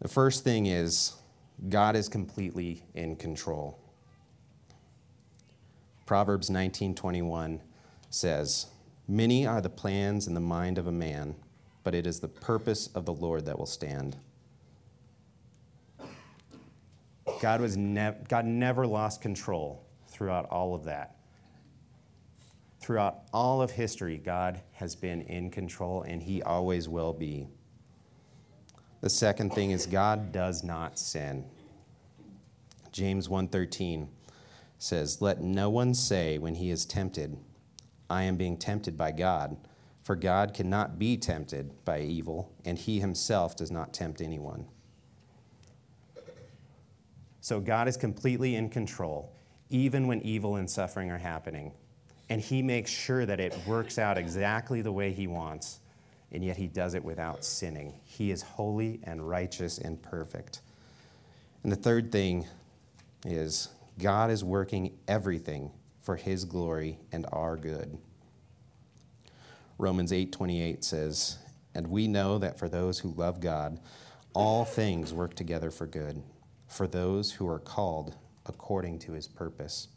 The 0.01 0.07
first 0.07 0.43
thing 0.43 0.65
is 0.65 1.13
God 1.69 1.95
is 1.95 2.09
completely 2.09 2.81
in 2.95 3.15
control. 3.15 3.77
Proverbs 6.07 6.49
19:21 6.49 7.59
says, 8.09 8.65
Many 9.07 9.45
are 9.45 9.61
the 9.61 9.69
plans 9.69 10.25
in 10.25 10.33
the 10.33 10.39
mind 10.39 10.79
of 10.79 10.87
a 10.87 10.91
man, 10.91 11.35
but 11.83 11.93
it 11.93 12.07
is 12.07 12.19
the 12.19 12.27
purpose 12.27 12.87
of 12.95 13.05
the 13.05 13.13
Lord 13.13 13.45
that 13.45 13.59
will 13.59 13.67
stand. 13.67 14.17
God, 17.43 17.59
was 17.59 17.75
nev- 17.75 18.25
God 18.29 18.45
never 18.45 18.87
lost 18.87 19.19
control 19.19 19.85
throughout 20.07 20.45
all 20.45 20.73
of 20.73 20.85
that. 20.85 21.17
Throughout 22.79 23.23
all 23.33 23.61
of 23.61 23.71
history, 23.71 24.17
God 24.17 24.61
has 24.71 24.95
been 24.95 25.23
in 25.23 25.51
control 25.51 26.03
and 26.03 26.23
he 26.23 26.41
always 26.41 26.87
will 26.87 27.11
be. 27.11 27.49
The 29.01 29.09
second 29.09 29.53
thing 29.53 29.71
is 29.71 29.85
God 29.85 30.31
does 30.31 30.63
not 30.63 30.97
sin. 30.97 31.43
James 32.93 33.27
1:13 33.27 34.07
says, 34.79 35.21
"Let 35.21 35.41
no 35.41 35.69
one 35.69 35.93
say 35.93 36.37
when 36.37 36.55
he 36.55 36.71
is 36.71 36.85
tempted, 36.85 37.37
I 38.09 38.23
am 38.23 38.37
being 38.37 38.55
tempted 38.55 38.95
by 38.95 39.11
God. 39.11 39.57
For 40.01 40.15
God 40.15 40.53
cannot 40.53 40.97
be 40.97 41.17
tempted 41.17 41.83
by 41.83 41.99
evil, 41.99 42.53
and 42.63 42.79
he 42.79 43.01
himself 43.01 43.53
does 43.53 43.69
not 43.69 43.93
tempt 43.93 44.21
anyone. 44.21 44.69
So 47.43 47.59
God 47.59 47.89
is 47.89 47.97
completely 47.97 48.55
in 48.55 48.69
control, 48.69 49.29
even 49.69 50.07
when 50.07 50.21
evil 50.21 50.55
and 50.55 50.69
suffering 50.69 51.11
are 51.11 51.17
happening. 51.17 51.73
And 52.29 52.39
he 52.39 52.61
makes 52.61 52.89
sure 52.89 53.25
that 53.25 53.41
it 53.41 53.53
works 53.67 53.99
out 53.99 54.17
exactly 54.17 54.81
the 54.81 54.93
way 54.93 55.11
he 55.11 55.27
wants, 55.27 55.81
and 56.31 56.41
yet 56.41 56.55
he 56.55 56.67
does 56.67 56.93
it 56.93 57.03
without 57.03 57.43
sinning. 57.43 57.95
He 58.05 58.31
is 58.31 58.41
holy 58.41 59.01
and 59.03 59.27
righteous 59.27 59.77
and 59.77 60.01
perfect. 60.01 60.61
And 61.63 61.71
the 61.71 61.75
third 61.75 62.13
thing 62.13 62.47
is 63.25 63.67
God 63.99 64.31
is 64.31 64.41
working 64.41 64.97
everything 65.09 65.69
for 66.01 66.15
his 66.15 66.45
glory 66.45 66.97
and 67.11 67.25
our 67.33 67.57
good. 67.57 67.97
Romans 69.77 70.13
8:28 70.13 70.85
says, 70.85 71.39
"And 71.75 71.87
we 71.87 72.07
know 72.07 72.37
that 72.37 72.57
for 72.57 72.69
those 72.69 72.99
who 72.99 73.11
love 73.11 73.41
God, 73.41 73.81
all 74.33 74.63
things 74.63 75.13
work 75.13 75.33
together 75.33 75.71
for 75.71 75.85
good, 75.85 76.23
for 76.73 76.87
those 76.87 77.33
who 77.33 77.47
are 77.47 77.59
called 77.59 78.15
according 78.45 78.99
to 78.99 79.13
his 79.13 79.27
purpose." 79.27 79.87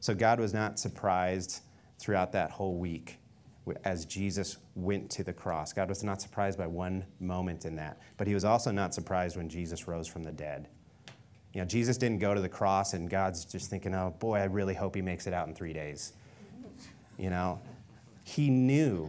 So 0.00 0.14
God 0.14 0.40
was 0.40 0.52
not 0.52 0.80
surprised 0.80 1.60
throughout 2.00 2.32
that 2.32 2.50
whole 2.50 2.76
week 2.76 3.18
as 3.84 4.04
Jesus 4.04 4.56
went 4.74 5.08
to 5.10 5.22
the 5.22 5.32
cross. 5.32 5.72
God 5.72 5.88
was 5.88 6.02
not 6.02 6.20
surprised 6.20 6.58
by 6.58 6.66
one 6.66 7.06
moment 7.20 7.64
in 7.64 7.76
that, 7.76 8.00
but 8.16 8.26
he 8.26 8.34
was 8.34 8.44
also 8.44 8.72
not 8.72 8.92
surprised 8.92 9.36
when 9.36 9.48
Jesus 9.48 9.86
rose 9.86 10.08
from 10.08 10.24
the 10.24 10.32
dead. 10.32 10.68
You 11.52 11.60
know, 11.60 11.66
Jesus 11.66 11.96
didn't 11.96 12.18
go 12.18 12.34
to 12.34 12.40
the 12.40 12.48
cross 12.48 12.94
and 12.94 13.08
God's 13.08 13.44
just 13.44 13.70
thinking, 13.70 13.94
oh 13.94 14.16
boy, 14.18 14.38
I 14.38 14.44
really 14.44 14.74
hope 14.74 14.96
he 14.96 15.02
makes 15.02 15.28
it 15.28 15.32
out 15.32 15.46
in 15.46 15.54
three 15.54 15.72
days. 15.72 16.14
You 17.16 17.30
know, 17.30 17.60
he 18.24 18.50
knew, 18.50 19.08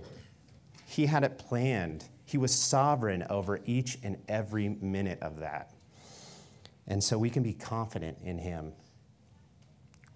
he 0.94 1.08
had 1.08 1.24
it 1.24 1.40
planned. 1.40 2.06
He 2.24 2.38
was 2.38 2.54
sovereign 2.54 3.26
over 3.28 3.60
each 3.66 3.98
and 4.04 4.16
every 4.28 4.70
minute 4.70 5.18
of 5.24 5.40
that. 5.40 5.72
And 6.86 7.04
so 7.04 7.18
we 7.18 7.32
can 7.32 7.42
be 7.42 7.54
confident 7.54 8.20
in 8.24 8.38
Him. 8.38 8.74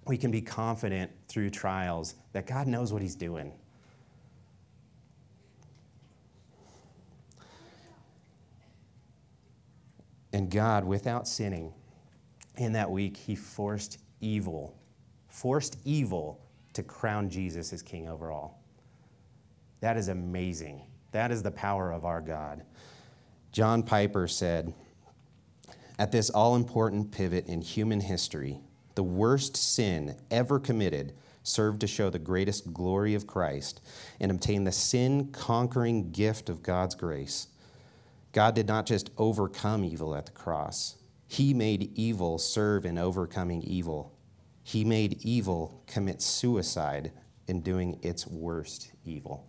We 0.05 0.17
can 0.17 0.29
be 0.29 0.39
confident 0.39 1.09
through 1.27 1.49
trials 1.49 2.13
that 2.33 2.45
God 2.45 2.67
knows 2.67 2.93
what 2.93 3.01
He's 3.01 3.15
doing. 3.15 3.53
And 10.31 10.51
God, 10.51 10.83
without 10.83 11.27
sinning, 11.27 11.73
in 12.57 12.73
that 12.73 12.91
week, 12.91 13.17
He 13.17 13.35
forced 13.35 13.97
evil, 14.21 14.77
forced 15.27 15.79
evil 15.85 16.39
to 16.73 16.83
crown 16.83 17.31
Jesus 17.31 17.73
as 17.73 17.81
king 17.81 18.07
over 18.07 18.31
all. 18.31 18.56
That 19.79 19.97
is 19.97 20.07
amazing. 20.07 20.81
That 21.11 21.31
is 21.31 21.43
the 21.43 21.51
power 21.51 21.91
of 21.91 22.05
our 22.05 22.21
God. 22.21 22.63
John 23.51 23.83
Piper 23.83 24.27
said, 24.27 24.73
At 25.97 26.11
this 26.11 26.29
all 26.29 26.55
important 26.55 27.11
pivot 27.11 27.47
in 27.47 27.61
human 27.61 28.01
history, 28.01 28.59
the 28.95 29.03
worst 29.03 29.55
sin 29.55 30.15
ever 30.31 30.59
committed 30.59 31.13
served 31.43 31.79
to 31.81 31.87
show 31.87 32.09
the 32.09 32.19
greatest 32.19 32.73
glory 32.73 33.15
of 33.15 33.25
Christ 33.25 33.79
and 34.19 34.31
obtain 34.31 34.63
the 34.63 34.71
sin 34.71 35.31
conquering 35.31 36.11
gift 36.11 36.49
of 36.49 36.61
God's 36.61 36.95
grace. 36.95 37.47
God 38.33 38.53
did 38.53 38.67
not 38.67 38.85
just 38.85 39.09
overcome 39.17 39.85
evil 39.85 40.13
at 40.13 40.25
the 40.25 40.31
cross, 40.33 40.97
He 41.27 41.53
made 41.53 41.91
evil 41.97 42.37
serve 42.37 42.85
in 42.85 42.97
overcoming 42.97 43.61
evil. 43.63 44.13
He 44.63 44.83
made 44.83 45.21
evil 45.23 45.81
commit 45.87 46.21
suicide 46.21 47.11
in 47.47 47.61
doing 47.61 47.99
its 48.01 48.27
worst 48.27 48.91
evil. 49.05 49.47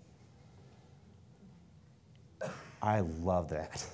I 2.82 3.00
love 3.00 3.50
that. 3.50 3.84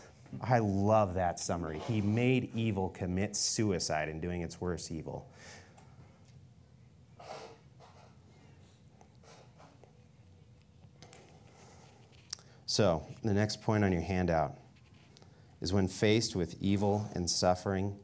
I 0.43 0.59
love 0.59 1.15
that 1.15 1.39
summary. 1.39 1.81
He 1.87 2.01
made 2.01 2.51
evil 2.55 2.91
commit 2.91 3.37
suicide 3.37 4.09
in 4.09 4.21
doing 4.21 4.43
its 4.43 4.61
worst 4.61 4.91
evil. 4.91 5.27
So, 12.67 13.05
the 13.23 13.33
next 13.33 13.63
point 13.63 13.85
on 13.85 13.93
your 13.93 14.03
handout 14.03 14.59
is 15.61 15.73
when 15.73 15.87
faced 15.87 16.35
with 16.35 16.57
evil 16.61 17.09
and 17.15 17.31
suffering, 17.31 17.97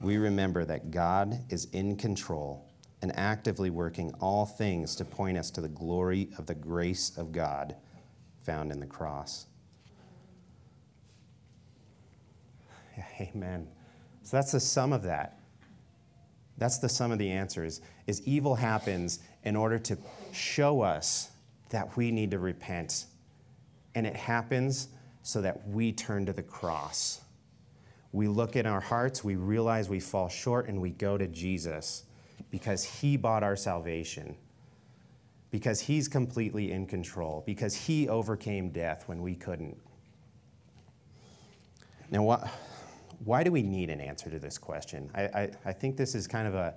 we 0.00 0.18
remember 0.18 0.64
that 0.66 0.90
God 0.90 1.38
is 1.48 1.66
in 1.72 1.96
control 1.96 2.70
and 3.02 3.16
actively 3.16 3.70
working 3.70 4.12
all 4.20 4.44
things 4.44 4.94
to 4.96 5.04
point 5.04 5.38
us 5.38 5.50
to 5.52 5.60
the 5.60 5.68
glory 5.68 6.28
of 6.36 6.46
the 6.46 6.54
grace 6.54 7.16
of 7.16 7.32
God 7.32 7.74
found 8.40 8.70
in 8.70 8.80
the 8.80 8.86
cross. 8.86 9.46
Amen. 13.20 13.68
So 14.22 14.36
that's 14.36 14.52
the 14.52 14.60
sum 14.60 14.92
of 14.92 15.02
that. 15.02 15.38
That's 16.58 16.78
the 16.78 16.88
sum 16.88 17.10
of 17.10 17.18
the 17.18 17.30
answers 17.30 17.80
is 18.06 18.20
evil 18.26 18.54
happens 18.54 19.20
in 19.44 19.56
order 19.56 19.78
to 19.78 19.96
show 20.32 20.82
us 20.82 21.30
that 21.70 21.96
we 21.96 22.10
need 22.10 22.30
to 22.32 22.38
repent. 22.38 23.06
And 23.94 24.06
it 24.06 24.14
happens 24.14 24.88
so 25.22 25.40
that 25.40 25.66
we 25.68 25.92
turn 25.92 26.26
to 26.26 26.32
the 26.32 26.42
cross. 26.42 27.22
We 28.12 28.28
look 28.28 28.56
in 28.56 28.66
our 28.66 28.80
hearts, 28.80 29.24
we 29.24 29.36
realize 29.36 29.88
we 29.88 30.00
fall 30.00 30.28
short, 30.28 30.68
and 30.68 30.80
we 30.80 30.90
go 30.90 31.16
to 31.16 31.26
Jesus 31.28 32.04
because 32.50 32.84
he 32.84 33.16
bought 33.16 33.42
our 33.42 33.56
salvation. 33.56 34.36
Because 35.50 35.80
he's 35.80 36.08
completely 36.08 36.72
in 36.72 36.86
control, 36.86 37.42
because 37.46 37.74
he 37.74 38.08
overcame 38.08 38.70
death 38.70 39.04
when 39.06 39.22
we 39.22 39.34
couldn't. 39.34 39.76
Now, 42.10 42.22
what, 42.22 42.48
why 43.24 43.42
do 43.42 43.52
we 43.52 43.62
need 43.62 43.90
an 43.90 44.00
answer 44.00 44.30
to 44.30 44.38
this 44.38 44.58
question? 44.58 45.10
I, 45.14 45.22
I, 45.22 45.50
I, 45.66 45.72
think 45.72 45.96
this 45.96 46.14
is 46.14 46.26
kind 46.26 46.48
of 46.48 46.54
a 46.54 46.74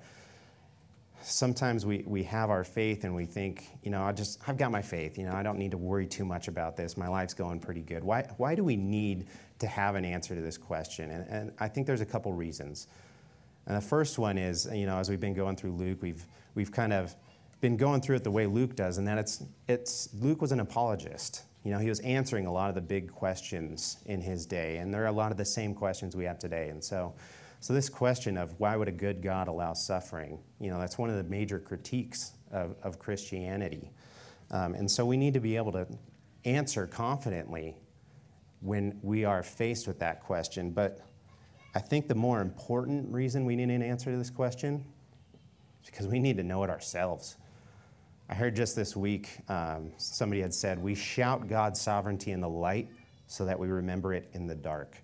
sometimes 1.22 1.86
we, 1.86 2.04
we 2.06 2.24
have 2.24 2.50
our 2.50 2.64
faith 2.64 3.06
and 3.06 3.16
we 3.16 3.26
think, 3.26 3.70
you 3.82 3.92
know, 3.92 4.04
I 4.04 4.12
just 4.12 4.42
I've 4.48 4.58
got 4.58 4.72
my 4.72 4.82
faith, 4.82 5.18
you 5.18 5.26
know, 5.26 5.34
I 5.34 5.42
don't 5.42 5.58
need 5.58 5.72
to 5.72 5.78
worry 5.78 6.06
too 6.06 6.26
much 6.26 6.48
about 6.50 6.76
this. 6.76 6.98
My 6.98 7.08
life's 7.08 7.34
going 7.34 7.60
pretty 7.60 7.82
good. 7.82 8.04
Why 8.04 8.28
why 8.38 8.56
do 8.56 8.64
we 8.64 8.76
need 8.76 9.28
to 9.60 9.68
have 9.68 9.96
an 9.96 10.06
answer 10.06 10.36
to 10.36 10.42
this 10.42 10.58
question? 10.58 11.12
And, 11.12 11.28
and 11.30 11.54
I 11.60 11.68
think 11.68 11.88
there's 11.88 12.02
a 12.02 12.06
couple 12.06 12.34
reasons. 12.34 12.88
And 13.66 13.78
the 13.78 13.82
first 13.82 14.20
one 14.20 14.38
is, 14.38 14.68
you 14.74 14.86
know, 14.86 14.98
as 14.98 15.10
we've 15.10 15.22
been 15.22 15.34
going 15.34 15.56
through 15.56 15.72
Luke, 15.72 16.00
we've 16.02 16.26
we've 16.56 16.72
kind 16.72 16.92
of 16.92 17.16
been 17.62 17.78
going 17.78 18.02
through 18.02 18.18
it 18.18 18.24
the 18.26 18.32
way 18.32 18.46
Luke 18.46 18.76
does, 18.76 18.98
and 18.98 19.08
that 19.08 19.18
it's 19.18 19.44
it's 19.68 20.10
Luke 20.14 20.42
was 20.42 20.52
an 20.52 20.60
apologist. 20.60 21.44
You 21.64 21.72
know, 21.72 21.80
he 21.80 21.88
was 21.88 22.02
answering 22.02 22.46
a 22.46 22.52
lot 22.52 22.70
of 22.70 22.76
the 22.76 22.82
big 22.82 23.12
questions 23.12 23.98
in 24.06 24.22
his 24.22 24.46
day, 24.46 24.78
and 24.78 24.94
there 24.94 25.04
are 25.04 25.08
a 25.08 25.14
lot 25.14 25.32
of 25.32 25.38
the 25.38 25.46
same 25.46 25.74
questions 25.74 26.16
we 26.16 26.26
have 26.26 26.38
today. 26.38 26.70
And 26.70 26.84
so, 26.84 27.14
so 27.62 27.74
this 27.74 27.88
question 27.88 28.38
of 28.38 28.60
why 28.60 28.76
would 28.76 28.90
a 28.90 28.94
good 28.94 29.22
God 29.22 29.48
allow 29.48 29.74
suffering, 29.74 30.40
you 30.60 30.70
know, 30.70 30.78
that's 30.78 30.98
one 30.98 31.10
of 31.10 31.16
the 31.16 31.24
major 31.24 31.60
critiques 31.60 32.34
of, 32.52 32.76
of 32.84 33.00
Christianity. 33.00 33.92
Um, 34.52 34.76
and 34.76 34.92
so 34.92 35.06
we 35.06 35.16
need 35.16 35.34
to 35.34 35.40
be 35.40 35.56
able 35.56 35.72
to 35.72 35.88
answer 36.44 36.86
confidently 36.86 37.78
when 38.60 39.00
we 39.02 39.24
are 39.24 39.44
faced 39.44 39.88
with 39.88 40.00
that 40.00 40.22
question. 40.22 40.72
But 40.72 41.00
I 41.76 41.80
think 41.80 42.08
the 42.08 42.16
more 42.16 42.42
important 42.42 43.12
reason 43.12 43.46
we 43.46 43.56
need 43.56 43.70
an 43.70 43.82
answer 43.82 44.12
to 44.12 44.18
this 44.18 44.30
question 44.30 44.86
is 45.82 45.90
because 45.90 46.08
we 46.08 46.20
need 46.20 46.38
to 46.38 46.44
know 46.44 46.64
it 46.64 46.70
ourselves. 46.70 47.38
I 48.30 48.36
heard 48.36 48.56
just 48.56 48.76
this 48.76 48.96
week 48.96 49.30
um, 49.50 49.92
somebody 49.98 50.42
had 50.42 50.54
said, 50.54 50.80
We 50.82 50.96
shout 50.96 51.48
God's 51.48 51.80
sovereignty 51.82 52.32
in 52.32 52.40
the 52.40 52.50
light 52.50 52.90
so 53.28 53.46
that 53.46 53.58
we 53.60 53.68
remember 53.68 54.14
it 54.14 54.30
in 54.34 54.48
the 54.48 54.56
dark. 54.56 54.98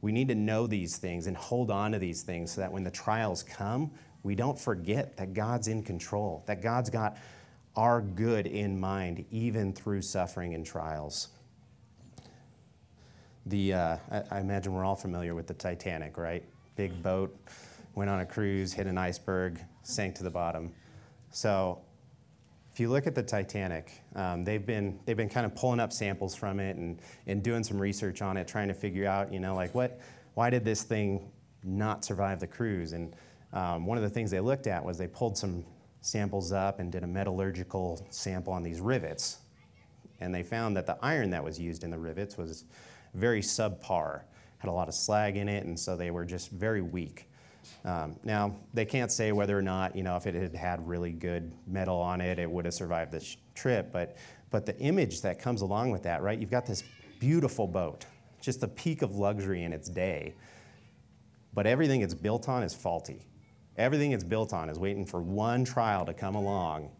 We 0.00 0.12
need 0.12 0.28
to 0.28 0.34
know 0.34 0.66
these 0.66 0.96
things 0.96 1.26
and 1.26 1.36
hold 1.36 1.70
on 1.70 1.92
to 1.92 1.98
these 1.98 2.22
things 2.22 2.52
so 2.52 2.60
that 2.60 2.72
when 2.72 2.84
the 2.84 2.90
trials 2.90 3.42
come, 3.42 3.90
we 4.22 4.34
don't 4.34 4.58
forget 4.58 5.16
that 5.16 5.32
God's 5.32 5.68
in 5.68 5.82
control, 5.82 6.42
that 6.46 6.60
God's 6.60 6.90
got 6.90 7.16
our 7.76 8.00
good 8.00 8.46
in 8.46 8.78
mind, 8.78 9.24
even 9.30 9.72
through 9.72 10.02
suffering 10.02 10.54
and 10.54 10.64
trials. 10.64 11.28
The, 13.46 13.74
uh, 13.74 13.96
I, 14.10 14.22
I 14.30 14.40
imagine 14.40 14.72
we're 14.74 14.84
all 14.84 14.96
familiar 14.96 15.34
with 15.34 15.46
the 15.46 15.54
Titanic, 15.54 16.16
right? 16.16 16.44
Big 16.76 17.02
boat, 17.02 17.36
went 17.94 18.10
on 18.10 18.20
a 18.20 18.26
cruise, 18.26 18.72
hit 18.72 18.86
an 18.86 18.98
iceberg, 18.98 19.60
sank 19.82 20.14
to 20.16 20.22
the 20.22 20.30
bottom. 20.30 20.72
So 21.30 21.80
if 22.74 22.80
you 22.80 22.88
look 22.88 23.06
at 23.06 23.14
the 23.14 23.22
Titanic, 23.22 23.92
um, 24.16 24.42
they've 24.42 24.66
been 24.66 24.98
they've 25.04 25.16
been 25.16 25.28
kind 25.28 25.46
of 25.46 25.54
pulling 25.54 25.78
up 25.78 25.92
samples 25.92 26.34
from 26.34 26.58
it 26.58 26.76
and, 26.76 27.00
and 27.28 27.40
doing 27.40 27.62
some 27.62 27.80
research 27.80 28.20
on 28.20 28.36
it, 28.36 28.48
trying 28.48 28.66
to 28.66 28.74
figure 28.74 29.06
out, 29.06 29.32
you 29.32 29.38
know, 29.38 29.54
like 29.54 29.72
what, 29.76 30.00
why 30.34 30.50
did 30.50 30.64
this 30.64 30.82
thing 30.82 31.30
not 31.62 32.04
survive 32.04 32.40
the 32.40 32.48
cruise? 32.48 32.92
And 32.92 33.14
um, 33.52 33.86
one 33.86 33.96
of 33.96 34.02
the 34.02 34.10
things 34.10 34.28
they 34.28 34.40
looked 34.40 34.66
at 34.66 34.84
was 34.84 34.98
they 34.98 35.06
pulled 35.06 35.38
some 35.38 35.64
samples 36.00 36.50
up 36.50 36.80
and 36.80 36.90
did 36.90 37.04
a 37.04 37.06
metallurgical 37.06 38.04
sample 38.10 38.52
on 38.52 38.64
these 38.64 38.80
rivets, 38.80 39.38
and 40.18 40.34
they 40.34 40.42
found 40.42 40.76
that 40.76 40.84
the 40.84 40.98
iron 41.00 41.30
that 41.30 41.44
was 41.44 41.60
used 41.60 41.84
in 41.84 41.90
the 41.90 41.98
rivets 41.98 42.36
was 42.36 42.64
very 43.14 43.40
subpar, 43.40 44.22
had 44.58 44.68
a 44.68 44.72
lot 44.72 44.88
of 44.88 44.94
slag 44.94 45.36
in 45.36 45.48
it, 45.48 45.64
and 45.64 45.78
so 45.78 45.96
they 45.96 46.10
were 46.10 46.24
just 46.24 46.50
very 46.50 46.82
weak. 46.82 47.28
Um, 47.84 48.16
now, 48.24 48.56
they 48.72 48.84
can't 48.84 49.10
say 49.10 49.32
whether 49.32 49.58
or 49.58 49.62
not, 49.62 49.96
you 49.96 50.02
know, 50.02 50.16
if 50.16 50.26
it 50.26 50.34
had 50.34 50.54
had 50.54 50.86
really 50.86 51.12
good 51.12 51.52
metal 51.66 51.96
on 51.96 52.20
it, 52.20 52.38
it 52.38 52.50
would 52.50 52.64
have 52.64 52.74
survived 52.74 53.12
the 53.12 53.20
sh- 53.20 53.36
trip, 53.54 53.92
but, 53.92 54.16
but 54.50 54.66
the 54.66 54.78
image 54.78 55.22
that 55.22 55.38
comes 55.38 55.62
along 55.62 55.90
with 55.90 56.02
that, 56.02 56.22
right? 56.22 56.38
You've 56.38 56.50
got 56.50 56.66
this 56.66 56.84
beautiful 57.20 57.66
boat, 57.66 58.04
just 58.40 58.60
the 58.60 58.68
peak 58.68 59.02
of 59.02 59.16
luxury 59.16 59.62
in 59.62 59.72
its 59.72 59.88
day, 59.88 60.34
but 61.52 61.66
everything 61.66 62.02
it's 62.02 62.14
built 62.14 62.48
on 62.48 62.62
is 62.62 62.74
faulty. 62.74 63.26
Everything 63.76 64.12
it's 64.12 64.24
built 64.24 64.52
on 64.52 64.68
is 64.68 64.78
waiting 64.78 65.04
for 65.04 65.20
one 65.20 65.64
trial 65.64 66.04
to 66.06 66.14
come 66.14 66.34
along 66.34 66.90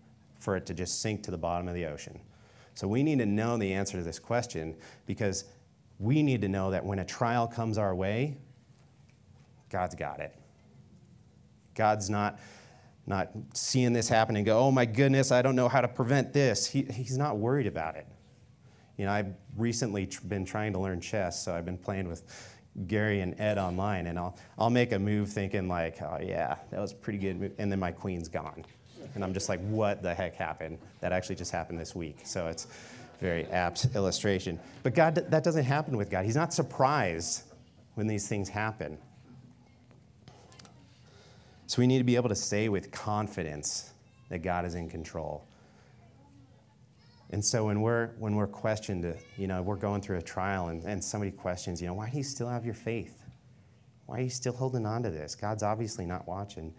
for 0.40 0.56
it 0.56 0.66
to 0.66 0.74
just 0.74 1.00
sink 1.00 1.22
to 1.24 1.30
the 1.30 1.38
bottom 1.38 1.68
of 1.68 1.74
the 1.74 1.86
ocean. 1.86 2.20
So 2.74 2.88
we 2.88 3.02
need 3.02 3.18
to 3.20 3.26
know 3.26 3.56
the 3.56 3.72
answer 3.72 3.98
to 3.98 4.02
this 4.02 4.18
question 4.18 4.76
because 5.06 5.44
we 5.98 6.22
need 6.22 6.40
to 6.42 6.48
know 6.48 6.70
that 6.72 6.84
when 6.84 6.98
a 6.98 7.04
trial 7.04 7.46
comes 7.46 7.78
our 7.78 7.94
way, 7.94 8.36
God's 9.70 9.94
got 9.94 10.20
it. 10.20 10.34
God's 11.74 12.10
not, 12.10 12.38
not 13.06 13.30
seeing 13.52 13.92
this 13.92 14.08
happen 14.08 14.36
and 14.36 14.44
go, 14.44 14.58
oh 14.58 14.70
my 14.70 14.84
goodness, 14.84 15.32
I 15.32 15.42
don't 15.42 15.56
know 15.56 15.68
how 15.68 15.80
to 15.80 15.88
prevent 15.88 16.32
this. 16.32 16.66
He, 16.66 16.82
he's 16.82 17.18
not 17.18 17.38
worried 17.38 17.66
about 17.66 17.96
it. 17.96 18.06
You 18.96 19.06
know, 19.06 19.12
I've 19.12 19.34
recently 19.56 20.08
been 20.28 20.44
trying 20.44 20.72
to 20.72 20.78
learn 20.78 21.00
chess, 21.00 21.44
so 21.44 21.54
I've 21.54 21.64
been 21.64 21.78
playing 21.78 22.08
with 22.08 22.22
Gary 22.86 23.20
and 23.20 23.38
Ed 23.40 23.58
online, 23.58 24.06
and 24.06 24.18
I'll, 24.18 24.36
I'll 24.58 24.70
make 24.70 24.92
a 24.92 24.98
move 24.98 25.30
thinking 25.30 25.68
like, 25.68 26.00
oh 26.02 26.18
yeah, 26.22 26.56
that 26.70 26.80
was 26.80 26.92
a 26.92 26.96
pretty 26.96 27.18
good 27.18 27.40
move, 27.40 27.52
and 27.58 27.70
then 27.70 27.78
my 27.78 27.92
queen's 27.92 28.28
gone. 28.28 28.64
And 29.14 29.22
I'm 29.22 29.34
just 29.34 29.48
like, 29.48 29.60
what 29.66 30.02
the 30.02 30.14
heck 30.14 30.34
happened? 30.34 30.78
That 31.00 31.12
actually 31.12 31.36
just 31.36 31.52
happened 31.52 31.78
this 31.78 31.94
week. 31.94 32.20
So 32.24 32.46
it's 32.48 32.66
very 33.20 33.44
apt 33.46 33.86
illustration. 33.94 34.58
But 34.82 34.94
God, 34.94 35.14
that 35.14 35.44
doesn't 35.44 35.64
happen 35.64 35.96
with 35.96 36.10
God. 36.10 36.24
He's 36.24 36.36
not 36.36 36.52
surprised 36.52 37.42
when 37.94 38.06
these 38.06 38.26
things 38.28 38.48
happen. 38.48 38.98
So 41.74 41.80
we 41.80 41.88
need 41.88 41.98
to 41.98 42.04
be 42.04 42.14
able 42.14 42.28
to 42.28 42.36
say 42.36 42.68
with 42.68 42.92
confidence 42.92 43.90
that 44.28 44.44
God 44.44 44.64
is 44.64 44.76
in 44.76 44.88
control. 44.88 45.44
And 47.30 47.44
so 47.44 47.64
when 47.64 47.80
we're 47.80 48.10
when 48.16 48.36
we're 48.36 48.46
questioned, 48.46 49.12
you 49.36 49.48
know, 49.48 49.60
we're 49.60 49.74
going 49.74 50.00
through 50.00 50.18
a 50.18 50.22
trial 50.22 50.68
and, 50.68 50.84
and 50.84 51.02
somebody 51.02 51.32
questions, 51.32 51.82
you 51.82 51.88
know, 51.88 51.94
why 51.94 52.08
do 52.10 52.16
you 52.16 52.22
still 52.22 52.48
have 52.48 52.64
your 52.64 52.74
faith? 52.74 53.24
Why 54.06 54.18
are 54.18 54.20
you 54.20 54.30
still 54.30 54.52
holding 54.52 54.86
on 54.86 55.02
to 55.02 55.10
this? 55.10 55.34
God's 55.34 55.64
obviously 55.64 56.06
not 56.06 56.28
watching. 56.28 56.72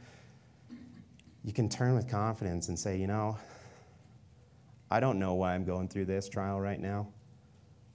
You 1.44 1.52
can 1.52 1.68
turn 1.68 1.94
with 1.94 2.10
confidence 2.10 2.70
and 2.70 2.80
say, 2.80 2.98
you 2.98 3.08
know, 3.08 3.38
I 4.90 5.02
don't 5.02 5.20
know 5.20 5.34
why 5.34 5.56
I'm 5.56 5.66
going 5.66 5.90
through 5.90 6.06
this 6.06 6.30
trial 6.30 6.62
right 6.62 6.80
now. 6.80 7.10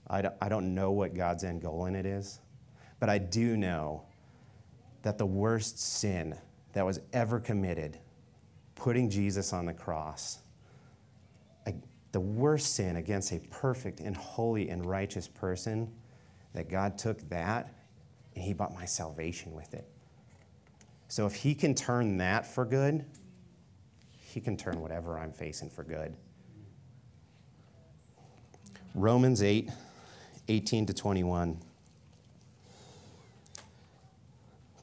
I 0.07 0.21
don't, 0.21 0.35
I 0.39 0.49
don't 0.49 0.75
know 0.75 0.91
what 0.91 1.15
God's 1.15 1.43
end 1.43 1.63
goal 1.63 1.87
in 1.87 1.95
it 1.95 2.05
is. 2.05 2.41
But 2.99 3.09
I 3.09 3.17
do 3.17 3.57
know 3.57 4.03
that 5.01 5.17
the 5.17 5.25
worst 5.25 5.79
sin 5.79 6.37
that 6.73 6.85
was 6.85 6.99
ever 7.13 7.39
committed, 7.39 7.97
putting 8.75 9.09
Jesus 9.09 9.53
on 9.53 9.65
the 9.65 9.73
cross, 9.73 10.39
the 12.11 12.19
worst 12.19 12.75
sin 12.75 12.97
against 12.97 13.31
a 13.31 13.39
perfect 13.49 14.01
and 14.01 14.17
holy 14.17 14.69
and 14.69 14.85
righteous 14.85 15.27
person, 15.29 15.89
that 16.53 16.69
God 16.69 16.97
took 16.97 17.29
that 17.29 17.73
and 18.35 18.43
He 18.43 18.53
bought 18.53 18.73
my 18.73 18.85
salvation 18.85 19.53
with 19.53 19.73
it. 19.73 19.87
So 21.07 21.25
if 21.25 21.35
He 21.35 21.55
can 21.55 21.73
turn 21.73 22.17
that 22.17 22.45
for 22.45 22.65
good, 22.65 23.05
He 24.11 24.41
can 24.41 24.57
turn 24.57 24.81
whatever 24.81 25.17
I'm 25.17 25.31
facing 25.31 25.69
for 25.69 25.83
good. 25.83 26.13
Romans 28.93 29.41
8, 29.41 29.69
18 30.49 30.85
to 30.87 30.93
21. 30.93 31.57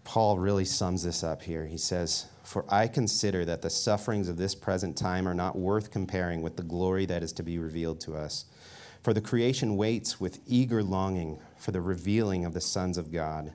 Paul 0.09 0.39
really 0.39 0.65
sums 0.65 1.03
this 1.03 1.23
up 1.23 1.43
here. 1.43 1.67
He 1.67 1.77
says, 1.77 2.29
For 2.43 2.65
I 2.71 2.89
consider 2.89 3.45
that 3.45 3.61
the 3.61 3.69
sufferings 3.69 4.31
of 4.31 4.39
this 4.39 4.55
present 4.55 4.97
time 4.97 5.29
are 5.29 5.35
not 5.35 5.55
worth 5.55 5.91
comparing 5.91 6.41
with 6.41 6.57
the 6.57 6.63
glory 6.63 7.05
that 7.05 7.23
is 7.23 7.31
to 7.35 7.43
be 7.43 7.59
revealed 7.59 8.01
to 8.01 8.17
us. 8.17 8.47
For 9.03 9.13
the 9.13 9.21
creation 9.21 9.77
waits 9.77 10.19
with 10.19 10.41
eager 10.47 10.83
longing 10.83 11.41
for 11.59 11.73
the 11.73 11.83
revealing 11.83 12.47
of 12.47 12.55
the 12.55 12.61
sons 12.63 12.97
of 12.97 13.13
God. 13.13 13.53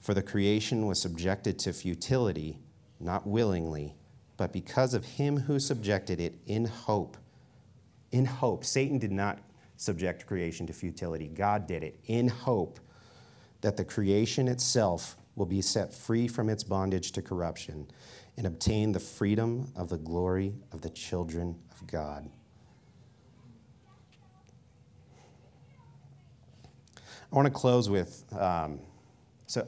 For 0.00 0.14
the 0.14 0.22
creation 0.22 0.86
was 0.86 1.02
subjected 1.02 1.58
to 1.58 1.72
futility, 1.72 2.60
not 3.00 3.26
willingly, 3.26 3.96
but 4.36 4.52
because 4.52 4.94
of 4.94 5.04
him 5.04 5.40
who 5.40 5.58
subjected 5.58 6.20
it 6.20 6.36
in 6.46 6.66
hope. 6.66 7.16
In 8.12 8.26
hope. 8.26 8.64
Satan 8.64 9.00
did 9.00 9.10
not 9.10 9.40
subject 9.76 10.24
creation 10.24 10.68
to 10.68 10.72
futility, 10.72 11.26
God 11.26 11.66
did 11.66 11.82
it 11.82 11.98
in 12.06 12.28
hope 12.28 12.78
that 13.60 13.76
the 13.76 13.84
creation 13.84 14.46
itself 14.46 15.16
will 15.40 15.46
be 15.46 15.62
set 15.62 15.94
free 15.94 16.28
from 16.28 16.50
its 16.50 16.62
bondage 16.62 17.12
to 17.12 17.22
corruption 17.22 17.90
and 18.36 18.46
obtain 18.46 18.92
the 18.92 19.00
freedom 19.00 19.72
of 19.74 19.88
the 19.88 19.96
glory 19.96 20.52
of 20.70 20.82
the 20.82 20.90
children 20.90 21.58
of 21.72 21.86
God. 21.86 22.28
I 27.32 27.36
want 27.36 27.46
to 27.46 27.50
close 27.50 27.88
with 27.88 28.22
um, 28.38 28.80
so, 29.46 29.66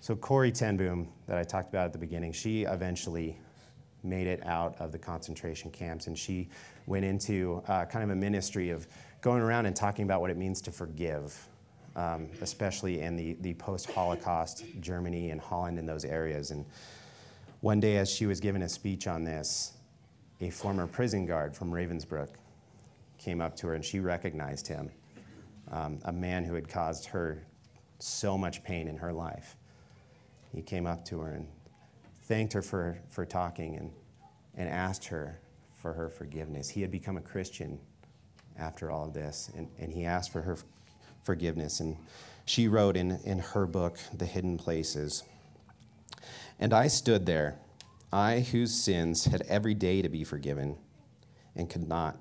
so 0.00 0.16
Corrie 0.16 0.50
ten 0.50 0.76
Boom 0.76 1.08
that 1.28 1.38
I 1.38 1.44
talked 1.44 1.68
about 1.68 1.84
at 1.84 1.92
the 1.92 1.98
beginning. 2.00 2.32
She 2.32 2.64
eventually 2.64 3.38
made 4.02 4.26
it 4.26 4.44
out 4.44 4.74
of 4.80 4.90
the 4.90 4.98
concentration 4.98 5.70
camps, 5.70 6.08
and 6.08 6.18
she 6.18 6.48
went 6.86 7.04
into 7.04 7.62
uh, 7.68 7.84
kind 7.84 8.02
of 8.02 8.10
a 8.10 8.16
ministry 8.16 8.70
of 8.70 8.88
going 9.20 9.42
around 9.42 9.66
and 9.66 9.76
talking 9.76 10.04
about 10.04 10.20
what 10.20 10.30
it 10.30 10.36
means 10.36 10.60
to 10.62 10.72
forgive 10.72 11.48
um, 11.96 12.28
especially 12.40 13.00
in 13.00 13.16
the, 13.16 13.34
the 13.40 13.54
post 13.54 13.90
Holocaust 13.90 14.64
Germany 14.80 15.30
and 15.30 15.40
Holland 15.40 15.78
and 15.78 15.88
those 15.88 16.04
areas. 16.04 16.50
And 16.50 16.64
one 17.60 17.80
day, 17.80 17.96
as 17.96 18.10
she 18.10 18.26
was 18.26 18.40
giving 18.40 18.62
a 18.62 18.68
speech 18.68 19.06
on 19.06 19.24
this, 19.24 19.72
a 20.40 20.50
former 20.50 20.86
prison 20.86 21.26
guard 21.26 21.54
from 21.54 21.70
Ravensbrück 21.70 22.28
came 23.18 23.40
up 23.40 23.54
to 23.56 23.68
her 23.68 23.74
and 23.74 23.84
she 23.84 24.00
recognized 24.00 24.66
him, 24.66 24.90
um, 25.70 25.98
a 26.04 26.12
man 26.12 26.44
who 26.44 26.54
had 26.54 26.68
caused 26.68 27.06
her 27.06 27.46
so 27.98 28.36
much 28.36 28.64
pain 28.64 28.88
in 28.88 28.96
her 28.96 29.12
life. 29.12 29.56
He 30.52 30.60
came 30.60 30.86
up 30.86 31.04
to 31.06 31.20
her 31.20 31.32
and 31.32 31.46
thanked 32.24 32.52
her 32.52 32.62
for, 32.62 32.98
for 33.08 33.24
talking 33.24 33.76
and, 33.76 33.92
and 34.56 34.68
asked 34.68 35.04
her 35.06 35.38
for 35.72 35.92
her 35.92 36.08
forgiveness. 36.08 36.68
He 36.68 36.80
had 36.80 36.90
become 36.90 37.16
a 37.16 37.20
Christian 37.20 37.78
after 38.58 38.90
all 38.90 39.06
of 39.06 39.14
this, 39.14 39.50
and, 39.56 39.68
and 39.78 39.92
he 39.92 40.04
asked 40.04 40.32
for 40.32 40.42
her 40.42 40.56
forgiveness. 41.22 41.80
And 41.80 41.96
she 42.44 42.68
wrote 42.68 42.96
in, 42.96 43.18
in 43.24 43.38
her 43.38 43.66
book, 43.66 43.98
The 44.12 44.26
Hidden 44.26 44.58
Places 44.58 45.24
And 46.58 46.72
I 46.72 46.88
stood 46.88 47.26
there, 47.26 47.58
I 48.12 48.40
whose 48.40 48.74
sins 48.74 49.24
had 49.24 49.42
every 49.42 49.74
day 49.74 50.02
to 50.02 50.08
be 50.08 50.24
forgiven, 50.24 50.76
and 51.56 51.70
could 51.70 51.88
not. 51.88 52.18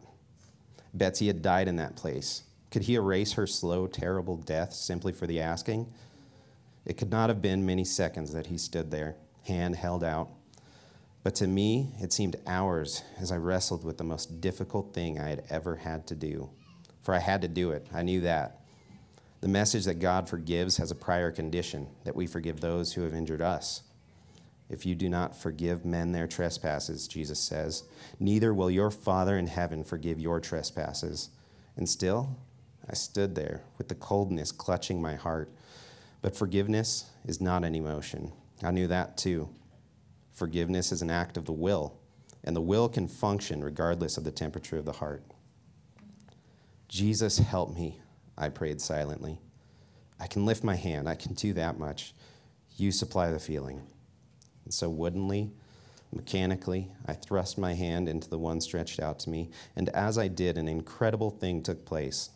Betsie 0.94 1.28
had 1.28 1.42
died 1.42 1.68
in 1.68 1.76
that 1.78 1.96
place. 1.96 2.44
Could 2.70 2.84
he 2.84 2.96
erase 2.96 3.34
her 3.34 3.48
slow, 3.48 3.88
terrible 3.88 4.38
death 4.38 4.74
simply 4.74 5.12
for 5.12 5.28
the 5.28 5.42
asking? 5.42 5.92
It 6.86 6.98
could 6.98 7.12
not 7.12 7.30
have 7.30 7.42
been 7.42 7.66
many 7.66 7.84
seconds 7.84 8.34
that 8.34 8.48
he 8.48 8.58
stood 8.58 8.92
there, 8.92 9.16
hand 9.44 9.76
held 9.76 10.04
out. 10.04 10.30
But 11.24 11.36
to 11.36 11.48
me, 11.48 11.92
it 12.00 12.12
seemed 12.12 12.38
hours 12.48 13.04
as 13.20 13.32
I 13.32 13.38
wrestled 13.38 13.84
with 13.84 13.98
the 13.98 14.04
most 14.04 14.42
difficult 14.42 14.94
thing 14.94 15.20
I 15.20 15.30
had 15.30 15.44
ever 15.50 15.76
had 15.76 16.08
to 16.08 16.16
do. 16.16 16.50
For 17.04 17.14
I 17.14 17.20
had 17.20 17.42
to 17.42 17.48
do 17.48 17.72
it, 17.72 17.86
I 17.94 18.02
knew 18.02 18.22
that. 18.22 18.61
The 19.42 19.48
message 19.48 19.86
that 19.86 20.00
God 20.00 20.30
forgives 20.30 20.78
has 20.78 20.92
a 20.92 20.96
prior 20.96 21.32
condition 21.32 21.88
that 22.04 22.16
we 22.16 22.28
forgive 22.28 22.62
those 22.62 22.94
who 22.94 23.02
have 23.02 23.14
injured 23.14 23.42
us. 23.42 23.82
If 24.70 24.86
you 24.86 24.96
do 24.96 25.10
not 25.10 25.36
forgive 25.36 25.84
men 25.84 26.12
their 26.12 26.28
trespasses, 26.28 27.08
Jesus 27.08 27.40
says, 27.40 27.84
neither 28.20 28.54
will 28.54 28.72
your 28.72 28.92
Father 28.92 29.38
in 29.38 29.48
heaven 29.48 29.84
forgive 29.84 30.20
your 30.20 30.40
trespasses. 30.40 31.30
And 31.76 31.90
still, 31.90 32.38
I 32.90 32.94
stood 32.94 33.36
there 33.36 33.64
with 33.78 33.90
the 33.90 33.96
coldness 33.96 34.52
clutching 34.52 35.02
my 35.02 35.16
heart. 35.16 35.52
But 36.22 36.36
forgiveness 36.36 37.10
is 37.26 37.42
not 37.42 37.64
an 37.64 37.74
emotion. 37.74 38.32
I 38.64 38.70
knew 38.70 38.88
that 38.88 39.18
too. 39.18 39.50
Forgiveness 40.32 40.92
is 40.92 41.02
an 41.02 41.10
act 41.10 41.36
of 41.36 41.46
the 41.46 41.52
will, 41.52 41.98
and 42.44 42.56
the 42.56 42.62
will 42.62 42.88
can 42.90 43.08
function 43.08 43.64
regardless 43.64 44.18
of 44.18 44.24
the 44.24 44.32
temperature 44.32 44.78
of 44.78 44.86
the 44.86 44.94
heart. 44.94 45.24
Jesus, 46.88 47.40
help 47.40 47.74
me 47.74 48.00
I 48.42 48.50
prayed 48.50 48.82
silently. 48.82 49.40
I 50.20 50.26
can 50.26 50.48
lift 50.48 50.64
my 50.64 50.76
hand. 50.76 51.08
I 51.08 51.14
can 51.14 51.36
do 51.36 51.54
that 51.54 51.78
much. 51.78 52.16
You 52.76 52.92
supply 52.92 53.30
the 53.30 53.40
feeling. 53.40 53.84
And 54.66 54.74
so, 54.74 54.90
woodenly, 54.90 55.52
mechanically, 56.12 56.92
I 57.06 57.14
thrust 57.14 57.60
my 57.60 57.76
hand 57.76 58.10
into 58.10 58.28
the 58.28 58.40
one 58.40 58.60
stretched 58.60 59.00
out 59.00 59.20
to 59.20 59.30
me. 59.30 59.52
And 59.76 59.90
as 59.90 60.18
I 60.18 60.28
did, 60.28 60.58
an 60.58 60.68
incredible 60.68 61.30
thing 61.30 61.62
took 61.62 61.86
place. 61.86 62.32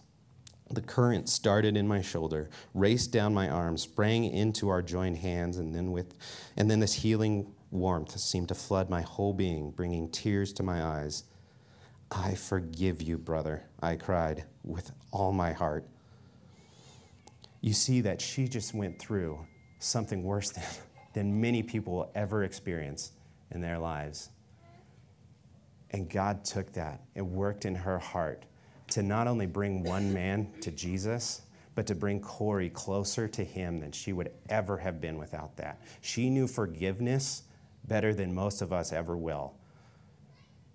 The 0.69 0.81
current 0.81 1.27
started 1.27 1.75
in 1.75 1.87
my 1.87 2.01
shoulder, 2.01 2.49
raced 2.75 3.11
down 3.11 3.33
my 3.33 3.49
arm, 3.49 3.75
sprang 3.75 4.25
into 4.25 4.69
our 4.69 4.83
joined 4.83 5.17
hands, 5.17 5.57
and 5.57 5.73
then 5.73 5.91
with 5.91 6.13
and 6.55 6.69
then 6.69 6.79
this 6.79 6.93
healing 6.93 7.51
warmth 7.71 8.17
seemed 8.19 8.49
to 8.49 8.55
flood 8.55 8.91
my 8.91 9.01
whole 9.01 9.33
being, 9.33 9.71
bringing 9.71 10.09
tears 10.09 10.53
to 10.53 10.63
my 10.63 10.83
eyes. 10.83 11.23
I 12.11 12.35
forgive 12.35 13.01
you, 13.01 13.17
brother, 13.17 13.63
I 13.81 13.95
cried 13.95 14.45
with 14.63 14.91
all 15.11 15.31
my 15.31 15.53
heart 15.53 15.87
you 17.65 17.73
see 17.73 17.99
that 18.01 18.21
she 18.21 18.47
just 18.47 18.75
went 18.75 18.99
through 18.99 19.43
something 19.79 20.21
worse 20.21 20.51
than, 20.51 20.63
than 21.15 21.41
many 21.41 21.63
people 21.63 21.93
will 21.93 22.11
ever 22.13 22.43
experience 22.43 23.13
in 23.49 23.59
their 23.59 23.79
lives. 23.79 24.29
And 25.89 26.07
God 26.07 26.45
took 26.45 26.71
that 26.73 27.01
and 27.15 27.31
worked 27.31 27.65
in 27.65 27.73
her 27.73 27.97
heart 27.97 28.45
to 28.89 29.01
not 29.01 29.25
only 29.25 29.47
bring 29.47 29.81
one 29.81 30.13
man 30.13 30.51
to 30.61 30.69
Jesus, 30.69 31.41
but 31.73 31.87
to 31.87 31.95
bring 31.95 32.19
Corrie 32.19 32.69
closer 32.69 33.27
to 33.29 33.43
him 33.43 33.79
than 33.79 33.91
she 33.91 34.13
would 34.13 34.29
ever 34.47 34.77
have 34.77 35.01
been 35.01 35.17
without 35.17 35.57
that. 35.57 35.81
She 36.01 36.29
knew 36.29 36.45
forgiveness 36.45 37.45
better 37.85 38.13
than 38.13 38.31
most 38.31 38.61
of 38.61 38.73
us 38.73 38.93
ever 38.93 39.17
will. 39.17 39.55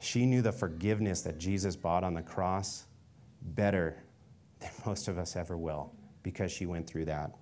She 0.00 0.26
knew 0.26 0.42
the 0.42 0.50
forgiveness 0.50 1.20
that 1.20 1.38
Jesus 1.38 1.76
bought 1.76 2.02
on 2.02 2.14
the 2.14 2.22
cross 2.22 2.86
better 3.40 4.02
than 4.58 4.70
most 4.84 5.06
of 5.06 5.18
us 5.18 5.36
ever 5.36 5.56
will 5.56 5.92
because 6.22 6.52
she 6.52 6.66
went 6.66 6.86
through 6.86 7.06
that. 7.06 7.32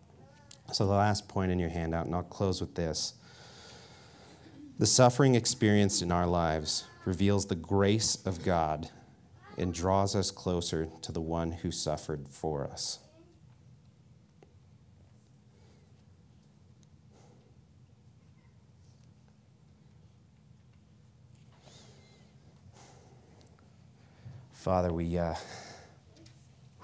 So, 0.72 0.86
the 0.86 0.92
last 0.92 1.28
point 1.28 1.50
in 1.50 1.58
your 1.58 1.70
handout, 1.70 2.06
and 2.06 2.14
I'll 2.14 2.22
close 2.22 2.60
with 2.60 2.74
this. 2.74 3.14
The 4.78 4.86
suffering 4.86 5.34
experienced 5.34 6.02
in 6.02 6.12
our 6.12 6.26
lives 6.26 6.84
reveals 7.04 7.46
the 7.46 7.56
grace 7.56 8.18
of 8.24 8.44
God 8.44 8.90
and 9.56 9.74
draws 9.74 10.14
us 10.14 10.30
closer 10.30 10.88
to 11.02 11.10
the 11.10 11.20
one 11.20 11.50
who 11.50 11.70
suffered 11.72 12.28
for 12.28 12.64
us. 12.64 13.00
Father, 24.52 24.92
we. 24.92 25.16
Uh, 25.16 25.34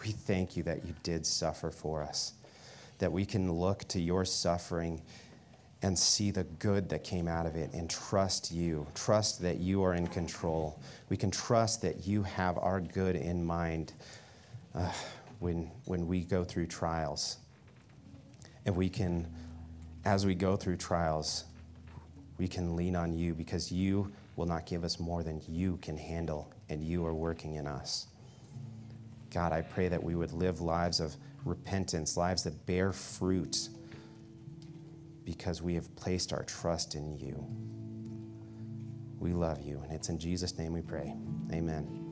we 0.04 0.12
thank 0.12 0.56
you 0.56 0.62
that 0.64 0.84
you 0.84 0.94
did 1.02 1.24
suffer 1.24 1.70
for 1.70 2.02
us, 2.02 2.32
that 2.98 3.12
we 3.12 3.24
can 3.24 3.52
look 3.52 3.86
to 3.88 4.00
your 4.00 4.24
suffering 4.24 5.02
and 5.82 5.98
see 5.98 6.30
the 6.30 6.44
good 6.44 6.88
that 6.88 7.04
came 7.04 7.28
out 7.28 7.46
of 7.46 7.56
it 7.56 7.72
and 7.74 7.90
trust 7.90 8.50
you, 8.52 8.86
trust 8.94 9.42
that 9.42 9.58
you 9.58 9.82
are 9.82 9.94
in 9.94 10.06
control. 10.06 10.78
We 11.10 11.16
can 11.16 11.30
trust 11.30 11.82
that 11.82 12.06
you 12.06 12.22
have 12.22 12.56
our 12.58 12.80
good 12.80 13.16
in 13.16 13.44
mind 13.44 13.92
uh, 14.74 14.90
when, 15.40 15.70
when 15.84 16.06
we 16.06 16.20
go 16.20 16.42
through 16.42 16.66
trials. 16.66 17.36
And 18.64 18.74
we 18.74 18.88
can 18.88 19.26
as 20.04 20.26
we 20.26 20.34
go 20.34 20.56
through 20.56 20.76
trials, 20.76 21.44
we 22.38 22.46
can 22.46 22.76
lean 22.76 22.94
on 22.94 23.16
you 23.16 23.34
because 23.34 23.72
you 23.72 24.12
will 24.36 24.46
not 24.46 24.66
give 24.66 24.84
us 24.84 25.00
more 25.00 25.22
than 25.22 25.40
you 25.48 25.78
can 25.80 25.96
handle, 25.96 26.52
and 26.68 26.82
you 26.82 27.06
are 27.06 27.14
working 27.14 27.54
in 27.54 27.66
us. 27.66 28.06
God, 29.34 29.52
I 29.52 29.62
pray 29.62 29.88
that 29.88 30.02
we 30.02 30.14
would 30.14 30.32
live 30.32 30.60
lives 30.60 31.00
of 31.00 31.16
repentance, 31.44 32.16
lives 32.16 32.44
that 32.44 32.66
bear 32.66 32.92
fruit 32.92 33.68
because 35.24 35.60
we 35.60 35.74
have 35.74 35.94
placed 35.96 36.32
our 36.32 36.44
trust 36.44 36.94
in 36.94 37.18
you. 37.18 37.44
We 39.18 39.32
love 39.32 39.60
you, 39.60 39.80
and 39.82 39.92
it's 39.92 40.08
in 40.08 40.18
Jesus' 40.18 40.56
name 40.56 40.72
we 40.72 40.82
pray. 40.82 41.14
Amen. 41.52 42.03